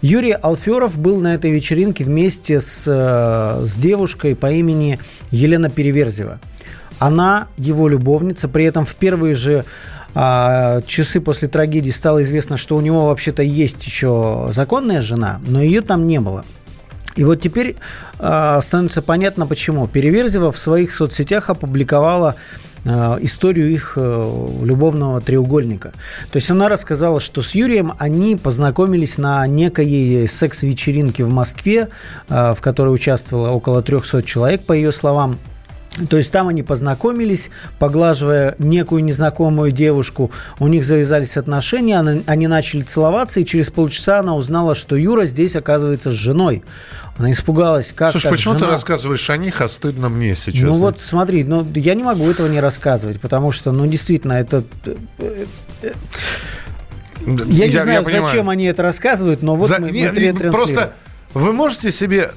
Юрий 0.03 0.33
Алферов 0.33 0.99
был 0.99 1.21
на 1.21 1.35
этой 1.35 1.51
вечеринке 1.51 2.05
вместе 2.05 2.61
с, 2.61 2.85
э, 2.87 3.65
с 3.65 3.77
девушкой 3.77 4.37
по 4.37 4.51
имени 4.51 4.99
Елена 5.31 5.71
Переверзева. 5.71 6.41
Она 6.99 7.49
его 7.57 7.89
любовница, 7.89 8.49
при 8.49 8.65
этом 8.65 8.85
в 8.85 8.95
первые 8.95 9.35
же 9.35 9.65
а, 10.15 10.81
часы 10.83 11.21
после 11.21 11.49
трагедии 11.49 11.91
стало 11.91 12.23
известно, 12.23 12.57
что 12.57 12.77
у 12.77 12.81
него 12.81 13.07
вообще-то 13.07 13.43
есть 13.43 13.85
еще 13.85 14.49
законная 14.51 15.01
жена, 15.01 15.41
но 15.47 15.63
ее 15.63 15.81
там 15.81 16.07
не 16.07 16.21
было. 16.21 16.45
И 17.17 17.25
вот 17.25 17.41
теперь 17.41 17.77
а, 18.19 18.61
становится 18.61 19.03
понятно, 19.03 19.47
почему. 19.47 19.87
Переверзева 19.87 20.53
в 20.53 20.59
своих 20.59 20.93
соцсетях 20.93 21.51
опубликовала 21.51 22.37
а, 22.87 23.19
историю 23.21 23.71
их 23.71 23.95
а, 23.97 24.49
любовного 24.63 25.21
треугольника. 25.21 25.93
То 26.31 26.37
есть 26.37 26.51
она 26.51 26.69
рассказала, 26.69 27.21
что 27.21 27.41
с 27.41 27.55
Юрием 27.55 27.95
они 27.99 28.37
познакомились 28.37 29.17
на 29.17 29.47
некой 29.47 30.29
секс-вечеринке 30.29 31.25
в 31.25 31.33
Москве, 31.33 31.89
а, 32.29 32.55
в 32.55 32.61
которой 32.61 32.95
участвовало 32.95 33.51
около 33.51 33.83
300 33.83 34.23
человек, 34.23 34.65
по 34.65 34.73
ее 34.73 34.93
словам. 34.93 35.39
То 36.09 36.17
есть 36.17 36.33
там 36.33 36.49
они 36.49 36.63
познакомились, 36.63 37.51
поглаживая 37.79 38.57
некую 38.59 39.05
незнакомую 39.05 39.71
девушку, 39.71 40.31
у 40.59 40.67
них 40.67 40.85
завязались 40.85 41.37
отношения, 41.37 42.01
они 42.27 42.47
начали 42.49 42.81
целоваться, 42.81 43.41
и 43.41 43.45
через 43.45 43.71
полчаса 43.71 44.19
она 44.19 44.35
узнала, 44.35 44.75
что 44.75 44.97
Юра 44.97 45.27
здесь 45.27 45.55
оказывается 45.55 46.11
с 46.11 46.15
женой. 46.15 46.65
Она 47.17 47.31
испугалась, 47.31 47.93
как 47.93 48.11
Слушай, 48.11 48.33
почему 48.33 48.55
жена... 48.55 48.67
ты 48.67 48.73
рассказываешь 48.73 49.31
о 49.31 49.37
них, 49.37 49.61
а 49.61 49.69
стыдно 49.69 50.09
мне 50.09 50.35
сейчас? 50.35 50.63
Ну 50.63 50.73
вот 50.73 50.99
смотри, 50.99 51.45
ну 51.45 51.65
я 51.77 51.95
не 51.95 52.03
могу 52.03 52.29
этого 52.29 52.49
не 52.49 52.59
рассказывать, 52.59 53.21
потому 53.21 53.53
что, 53.53 53.71
ну 53.71 53.87
действительно, 53.87 54.33
это... 54.33 54.65
Э, 54.87 55.45
э, 55.83 55.93
я, 57.25 57.67
я 57.67 57.69
не 57.69 57.79
знаю, 57.79 58.09
я 58.09 58.23
зачем 58.23 58.51
они 58.51 58.65
это 58.65 58.83
рассказывают, 58.83 59.43
но 59.43 59.55
вот 59.55 59.69
За... 59.69 59.79
мы, 59.79 59.93
Нет, 59.93 60.15
мы 60.15 60.51
Просто 60.51 60.93
вы 61.35 61.53
можете 61.53 61.91
себе 61.91 62.31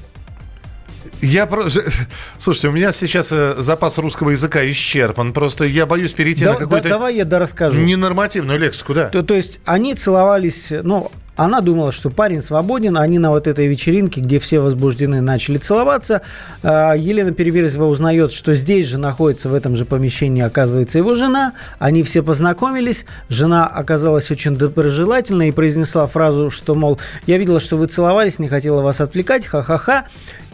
я 1.22 1.46
просто... 1.46 1.82
Слушайте, 2.38 2.70
у 2.70 2.72
меня 2.72 2.92
сейчас 2.92 3.32
э, 3.32 3.56
запас 3.58 3.98
русского 3.98 4.32
языка 4.32 4.68
исчерпан. 4.70 5.34
Просто 5.34 5.66
я 5.66 5.86
боюсь 5.86 6.14
перейти 6.14 6.46
да, 6.46 6.54
на 6.54 6.60
какую-то... 6.60 6.84
Да, 6.84 6.96
давай 6.96 7.16
я 7.16 7.26
дорасскажу. 7.26 7.80
Ненормативную 7.80 8.60
лексику, 8.60 8.94
да. 8.94 9.10
То, 9.10 9.24
то 9.24 9.34
есть 9.34 9.60
они 9.66 9.96
целовались... 9.96 10.72
Ну, 10.84 11.12
она 11.38 11.62
думала, 11.62 11.92
что 11.92 12.10
парень 12.10 12.42
свободен. 12.42 12.98
Они 12.98 13.20
на 13.20 13.30
вот 13.30 13.48
этой 13.48 13.68
вечеринке, 13.68 14.22
где 14.22 14.40
все 14.40 14.60
возбуждены, 14.60 15.22
начали 15.22 15.58
целоваться. 15.58 16.22
А, 16.64 16.94
Елена 16.94 17.32
Переверзева 17.32 17.86
узнает, 17.86 18.32
что 18.32 18.56
здесь 18.56 18.88
же 18.88 18.98
находится 18.98 19.48
в 19.48 19.54
этом 19.54 19.76
же 19.76 19.86
помещении, 19.86 20.42
оказывается, 20.42 20.98
его 20.98 21.14
жена. 21.14 21.54
Они 21.78 22.02
все 22.02 22.24
познакомились. 22.24 23.06
Жена 23.30 23.68
оказалась 23.68 24.32
очень 24.32 24.56
доброжелательной 24.56 25.50
и 25.50 25.52
произнесла 25.52 26.08
фразу, 26.08 26.50
что, 26.50 26.74
мол, 26.74 27.00
я 27.28 27.38
видела, 27.38 27.60
что 27.60 27.78
вы 27.78 27.86
целовались, 27.86 28.40
не 28.40 28.48
хотела 28.48 28.82
вас 28.82 29.00
отвлекать, 29.00 29.46
ха-ха-ха. 29.46 30.06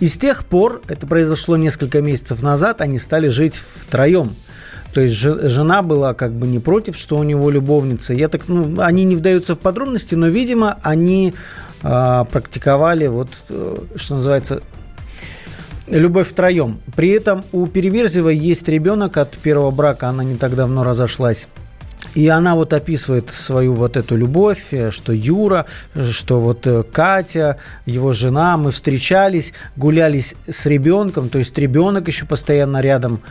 И 0.01 0.07
с 0.07 0.17
тех 0.17 0.45
пор, 0.45 0.81
это 0.87 1.07
произошло 1.07 1.55
несколько 1.55 2.01
месяцев 2.01 2.41
назад, 2.41 2.81
они 2.81 2.99
стали 2.99 3.29
жить 3.29 3.55
втроем. 3.55 4.35
То 4.93 5.01
есть 5.01 5.15
жена 5.15 5.81
была 5.81 6.13
как 6.13 6.33
бы 6.33 6.45
не 6.45 6.59
против, 6.59 6.95
что 6.95 7.17
у 7.17 7.23
него 7.23 7.49
любовница. 7.49 8.13
Я 8.13 8.27
так, 8.27 8.47
ну, 8.47 8.79
они 8.79 9.03
не 9.05 9.15
вдаются 9.15 9.55
в 9.55 9.59
подробности, 9.59 10.13
но, 10.15 10.27
видимо, 10.27 10.77
они 10.83 11.33
э, 11.81 12.25
практиковали 12.31 13.07
вот, 13.07 13.29
э, 13.49 13.75
что 13.95 14.15
называется, 14.15 14.61
любовь 15.87 16.29
втроем. 16.29 16.79
При 16.95 17.09
этом 17.09 17.43
у 17.51 17.65
Переверзевой 17.65 18.37
есть 18.37 18.67
ребенок 18.69 19.17
от 19.17 19.31
первого 19.37 19.71
брака, 19.71 20.09
она 20.09 20.23
не 20.23 20.35
так 20.35 20.55
давно 20.55 20.83
разошлась. 20.83 21.47
И 22.15 22.27
она 22.27 22.53
вот 22.55 22.73
описывает 22.73 23.29
свою 23.29 23.73
вот 23.73 23.97
эту 23.97 24.15
любовь, 24.15 24.67
э, 24.71 24.91
что 24.91 25.11
Юра, 25.11 25.65
что 26.11 26.39
вот 26.39 26.67
э, 26.67 26.83
Катя, 26.83 27.57
его 27.87 28.13
жена, 28.13 28.57
мы 28.57 28.69
встречались, 28.69 29.53
гулялись 29.75 30.35
с 30.47 30.67
ребенком, 30.67 31.29
то 31.29 31.39
есть 31.39 31.57
ребенок 31.57 32.07
еще 32.07 32.25
постоянно 32.25 32.79
рядом 32.79 33.21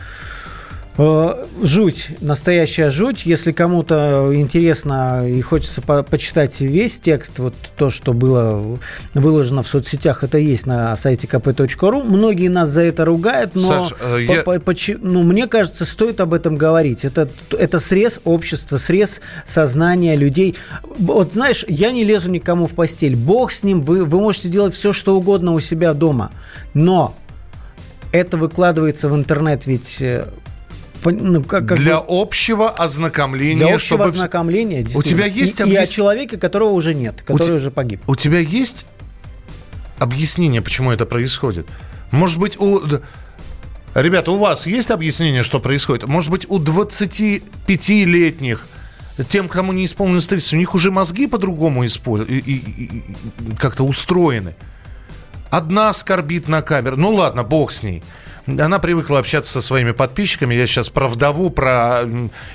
Жуть, 0.95 2.09
настоящая 2.21 2.91
жуть. 2.91 3.25
Если 3.25 3.51
кому-то 3.51 4.29
интересно 4.33 5.27
и 5.27 5.41
хочется 5.41 5.81
по- 5.81 6.03
почитать 6.03 6.61
весь 6.61 6.99
текст, 6.99 7.39
вот 7.39 7.55
то, 7.75 7.89
что 7.89 8.13
было 8.13 8.77
выложено 9.15 9.63
в 9.63 9.67
соцсетях, 9.67 10.23
это 10.23 10.37
есть 10.37 10.67
на 10.67 10.95
сайте 10.95 11.25
kp.ru. 11.25 12.03
Многие 12.03 12.47
нас 12.47 12.69
за 12.69 12.83
это 12.83 13.05
ругают, 13.05 13.55
но 13.55 13.67
Саш, 13.67 13.93
э, 14.01 14.19
я- 14.21 14.43
по- 14.43 14.59
по- 14.59 14.73
ну, 15.01 15.23
мне 15.23 15.47
кажется, 15.47 15.85
стоит 15.85 16.21
об 16.21 16.31
этом 16.31 16.55
говорить. 16.55 17.05
Это, 17.05 17.27
это 17.57 17.79
срез 17.79 18.19
общества, 18.23 18.77
срез 18.77 19.19
сознания 19.45 20.15
людей. 20.15 20.55
Вот 20.99 21.33
знаешь, 21.33 21.65
я 21.67 21.91
не 21.91 22.03
лезу 22.03 22.29
никому 22.29 22.67
в 22.67 22.73
постель. 22.73 23.15
Бог 23.15 23.51
с 23.51 23.63
ним, 23.63 23.81
вы, 23.81 24.05
вы 24.05 24.19
можете 24.19 24.47
делать 24.47 24.75
все, 24.75 24.93
что 24.93 25.17
угодно 25.17 25.53
у 25.53 25.59
себя 25.59 25.93
дома. 25.95 26.29
Но 26.75 27.15
это 28.11 28.37
выкладывается 28.37 29.09
в 29.09 29.15
интернет 29.15 29.65
ведь... 29.65 30.03
ну, 31.05 31.43
как, 31.43 31.67
как 31.67 31.77
Для 31.77 31.99
бы- 31.99 32.05
общего 32.09 32.69
ознакомления. 32.69 33.65
для 33.65 33.75
общего 33.75 33.97
чтобы... 33.97 34.05
ознакомления. 34.05 34.85
У 34.95 35.03
тебя 35.03 35.25
есть 35.25 35.59
и, 35.59 35.63
и 35.69 35.75
о 35.75 35.85
человеке, 35.85 36.37
которого 36.37 36.69
уже 36.71 36.93
нет, 36.93 37.21
который 37.21 37.47
те- 37.47 37.53
уже 37.53 37.71
погиб. 37.71 38.01
У 38.07 38.15
тебя 38.15 38.39
есть 38.39 38.85
объяснение, 39.99 40.61
почему 40.61 40.91
это 40.91 41.05
происходит? 41.05 41.67
Может 42.11 42.39
быть, 42.39 42.59
у... 42.59 42.81
Ребята, 43.95 44.31
у 44.31 44.37
вас 44.37 44.65
есть 44.65 44.89
объяснение, 44.91 45.43
что 45.43 45.59
происходит? 45.59 46.07
Может 46.07 46.31
быть, 46.31 46.45
у 46.49 46.59
25-летних, 46.59 48.67
тем, 49.29 49.47
кому 49.47 49.71
не 49.73 49.85
исполнилось 49.85 50.27
30, 50.27 50.53
у 50.53 50.57
них 50.57 50.73
уже 50.73 50.89
мозги 50.89 51.27
по-другому 51.27 51.85
испо- 51.85 52.25
и- 52.27 52.39
и- 52.39 52.55
и- 52.55 52.85
и- 52.85 53.03
как-то 53.57 53.83
устроены. 53.85 54.55
Одна 55.51 55.93
скорбит 55.93 56.47
на 56.47 56.63
камеру. 56.63 56.97
Ну 56.97 57.13
ладно, 57.13 57.43
бог 57.43 57.71
с 57.71 57.83
ней. 57.83 58.01
Она 58.45 58.79
привыкла 58.79 59.19
общаться 59.19 59.51
со 59.51 59.61
своими 59.61 59.91
подписчиками. 59.91 60.53
Я 60.53 60.67
сейчас 60.67 60.89
про 60.89 61.07
вдову, 61.07 61.49
про 61.49 62.01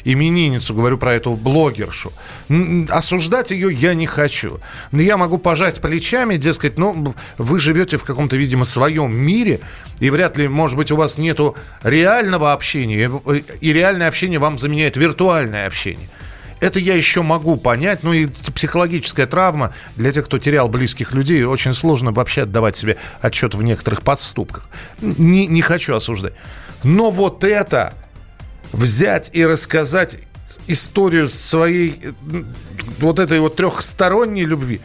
именинницу 0.05 0.75
говорю, 0.75 0.99
про 0.99 1.15
эту 1.15 1.33
блогершу. 1.33 2.13
Осуждать 2.91 3.51
ее 3.51 3.73
я 3.73 3.95
не 3.95 4.07
хочу. 4.07 4.61
Я 4.93 5.17
могу 5.17 5.39
пожать 5.39 5.81
плечами, 5.81 6.37
дескать, 6.37 6.79
ну, 6.79 7.15
вы 7.39 7.59
живете 7.59 7.97
в 7.97 8.05
каком-то, 8.05 8.37
видимо, 8.37 8.67
своем 8.67 9.17
мире, 9.17 9.61
и 9.99 10.11
вряд 10.11 10.37
ли, 10.37 10.47
может 10.47 10.77
быть, 10.77 10.91
у 10.91 10.97
вас 10.97 11.17
нету 11.17 11.57
реального 11.83 12.53
общения, 12.53 13.11
и 13.61 13.69
и 13.69 13.73
реальное 13.73 14.09
общение 14.09 14.39
вам 14.39 14.59
заменяет 14.59 14.97
виртуальное 14.97 15.67
общение. 15.67 16.09
Это 16.61 16.81
я 16.81 16.95
еще 16.95 17.23
могу 17.23 17.57
понять, 17.57 18.03
ну 18.03 18.13
и 18.13 18.27
психологическая 18.27 19.27
травма 19.27 19.75
для 19.97 20.13
тех, 20.13 20.25
кто 20.25 20.39
терял 20.39 20.69
близких 20.69 21.13
людей, 21.13 21.45
очень 21.45 21.73
сложно 21.73 22.11
вообще 22.13 22.43
отдавать 22.43 22.77
себе 22.77 22.97
отчет 23.21 23.55
в 23.55 23.63
некоторых 23.63 24.03
подступках. 24.03 24.69
Не, 25.01 25.47
не 25.47 25.63
хочу 25.63 25.95
осуждать. 25.95 26.35
Но 26.83 27.11
вот 27.11 27.45
это 27.45 27.95
взять 28.73 29.31
и 29.35 29.47
рассказать 29.47 30.19
историю 30.67 31.29
своей 31.29 32.01
вот 32.99 33.19
этой 33.19 33.41
вот 33.41 33.57
трехсторонней 33.57 34.45
любви, 34.45 34.81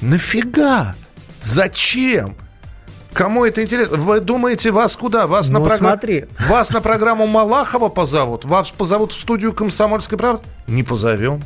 нафига? 0.00 0.96
Зачем? 1.40 2.36
Кому 3.16 3.46
это 3.46 3.62
интересно? 3.62 3.96
Вы 3.96 4.20
думаете, 4.20 4.70
вас 4.70 4.94
куда? 4.94 5.26
Вас 5.26 5.48
на 5.48 5.58
Ну, 5.58 5.64
программу... 5.64 5.88
смотри. 5.92 6.26
Вас 6.48 6.70
на 6.70 6.82
программу 6.82 7.26
Малахова 7.26 7.88
позовут? 7.88 8.44
Вас 8.44 8.70
позовут 8.70 9.12
в 9.12 9.18
студию 9.18 9.54
«Комсомольской 9.54 10.18
правды»? 10.18 10.42
Не 10.66 10.82
позовем. 10.82 11.42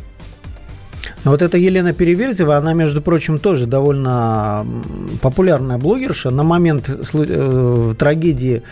Но 1.23 1.31
вот 1.31 1.43
эта 1.43 1.59
Елена 1.59 1.93
Переверзева, 1.93 2.57
она, 2.57 2.73
между 2.73 3.01
прочим, 3.01 3.39
тоже 3.39 3.67
довольно 3.67 4.67
популярная 5.23 5.79
блогерша. 5.79 6.31
На 6.31 6.43
момент 6.43 6.91
э, 7.15 7.95
трагедии 7.97 8.65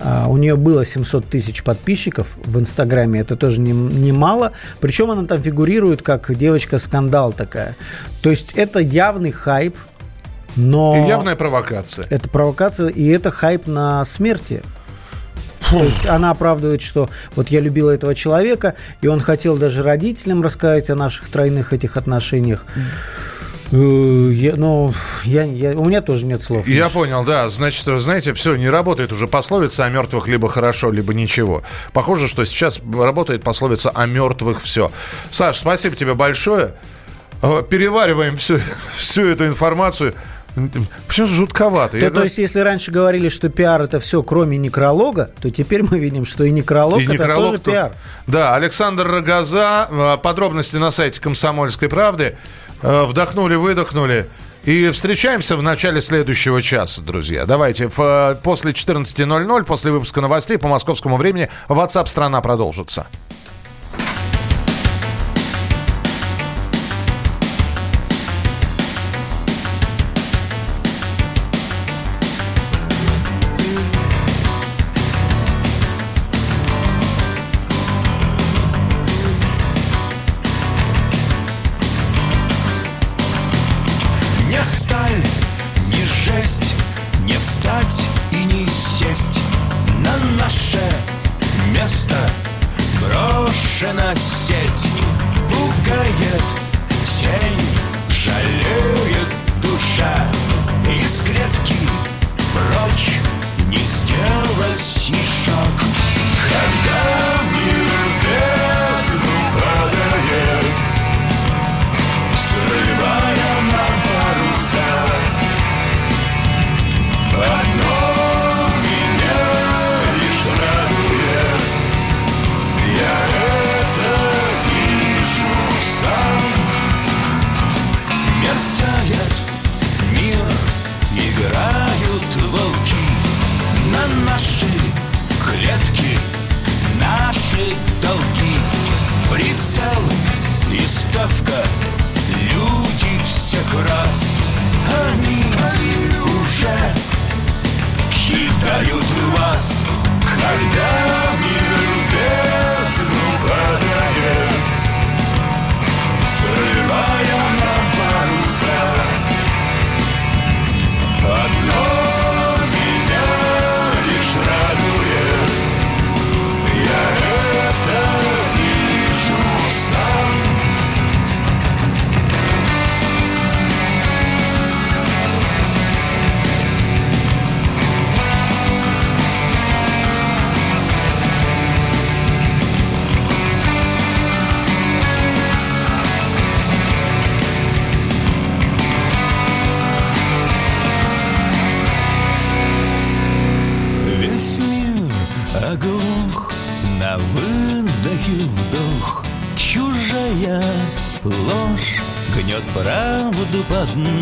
а, 0.00 0.26
у 0.28 0.38
нее 0.38 0.56
было 0.56 0.86
700 0.86 1.26
тысяч 1.28 1.62
подписчиков 1.62 2.38
в 2.44 2.58
Инстаграме, 2.58 3.20
это 3.20 3.36
тоже 3.36 3.60
не- 3.60 3.72
немало. 3.72 4.52
Причем 4.80 5.10
она 5.10 5.26
там 5.26 5.42
фигурирует 5.42 6.00
как 6.02 6.34
девочка-скандал 6.34 7.32
такая. 7.32 7.76
То 8.22 8.30
есть 8.30 8.52
это 8.56 8.78
явный 8.78 9.32
хайп, 9.32 9.76
но... 10.56 11.02
И 11.04 11.08
явная 11.08 11.36
провокация. 11.36 12.06
Это 12.10 12.28
провокация, 12.28 12.88
и 12.88 13.06
это 13.08 13.30
хайп 13.30 13.66
на 13.66 14.04
смерти. 14.04 14.62
То 15.70 15.82
есть 15.84 16.06
она 16.06 16.30
оправдывает, 16.30 16.80
что 16.80 17.10
вот 17.36 17.48
я 17.50 17.60
любила 17.60 17.90
этого 17.90 18.14
человека, 18.14 18.74
и 19.02 19.06
он 19.06 19.20
хотел 19.20 19.56
даже 19.58 19.82
родителям 19.82 20.42
рассказать 20.42 20.88
о 20.88 20.94
наших 20.94 21.28
тройных 21.28 21.72
этих 21.74 21.96
отношениях. 21.98 22.64
Э, 23.70 24.30
я- 24.32 24.56
ну, 24.56 24.94
я, 25.24 25.42
я- 25.44 25.72
у 25.78 25.84
меня 25.84 26.00
тоже 26.00 26.24
нет 26.24 26.42
слов. 26.42 26.66
Я 26.66 26.84
Миш. 26.84 26.92
понял, 26.92 27.22
да. 27.22 27.50
Значит, 27.50 27.84
знаете, 28.00 28.32
все, 28.32 28.56
не 28.56 28.70
работает 28.70 29.12
уже 29.12 29.28
пословица 29.28 29.84
о 29.84 29.90
мертвых 29.90 30.26
либо 30.26 30.48
хорошо, 30.48 30.90
либо 30.90 31.12
ничего. 31.12 31.62
Похоже, 31.92 32.28
что 32.28 32.46
сейчас 32.46 32.80
работает 32.98 33.42
пословица 33.44 33.90
о 33.90 34.06
мертвых 34.06 34.62
все. 34.62 34.90
Саш, 35.30 35.58
спасибо 35.58 35.94
тебе 35.96 36.14
большое. 36.14 36.72
Э, 37.42 37.62
Перевариваем 37.68 38.38
всю, 38.38 38.58
всю 38.94 39.26
эту 39.28 39.46
информацию. 39.46 40.14
Почему 41.06 41.26
жутковато? 41.26 41.92
То, 41.92 41.98
Я 41.98 42.10
то 42.10 42.24
есть, 42.24 42.38
если 42.38 42.60
раньше 42.60 42.90
говорили, 42.90 43.28
что 43.28 43.48
пиар 43.48 43.82
это 43.82 44.00
все, 44.00 44.22
кроме 44.22 44.56
некролога, 44.56 45.30
то 45.40 45.50
теперь 45.50 45.82
мы 45.82 45.98
видим, 45.98 46.24
что 46.24 46.44
и 46.44 46.50
некролог 46.50 47.00
И 47.00 47.04
это 47.04 47.12
некролог 47.12 47.38
тоже 47.50 47.58
тут. 47.58 47.74
пиар. 47.74 47.92
Да, 48.26 48.54
Александр 48.54 49.06
Рогоза. 49.06 49.88
Э, 49.90 50.16
Подробности 50.22 50.76
на 50.76 50.90
сайте 50.90 51.20
«Комсомольской 51.20 51.88
правды». 51.88 52.36
Э, 52.82 53.04
Вдохнули, 53.04 53.54
выдохнули. 53.56 54.26
И 54.64 54.90
встречаемся 54.90 55.56
в 55.56 55.62
начале 55.62 56.00
следующего 56.00 56.60
часа, 56.60 57.00
друзья. 57.00 57.46
Давайте 57.46 57.88
в, 57.88 57.98
э, 58.00 58.34
после 58.42 58.72
14.00, 58.72 59.64
после 59.64 59.90
выпуска 59.92 60.20
новостей 60.20 60.58
по 60.58 60.68
московскому 60.68 61.16
времени, 61.16 61.48
WhatsApp 61.68 62.06
страна 62.06 62.40
продолжится. 62.40 63.06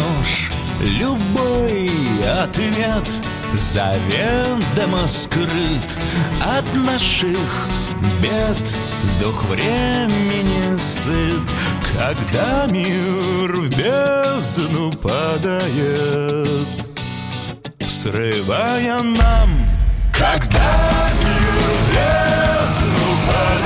Нож. 0.07 0.51
Любой 0.81 1.91
ответ. 2.43 3.09
Заведомо 3.55 5.09
скрыт 5.09 5.99
От 6.59 6.75
наших 6.75 7.69
бед. 8.21 8.75
Дух 9.21 9.45
времени 9.45 10.77
сыт 10.79 11.43
Когда 11.97 12.67
мир 12.67 13.53
в 13.53 13.69
бездну 13.71 14.93
падает. 14.93 16.69
Срывая 17.89 19.03
нам 19.03 19.49
Когда 20.13 21.11
мир 21.23 21.63
в 21.73 21.89
бездну 21.93 23.27
падает 23.27 23.66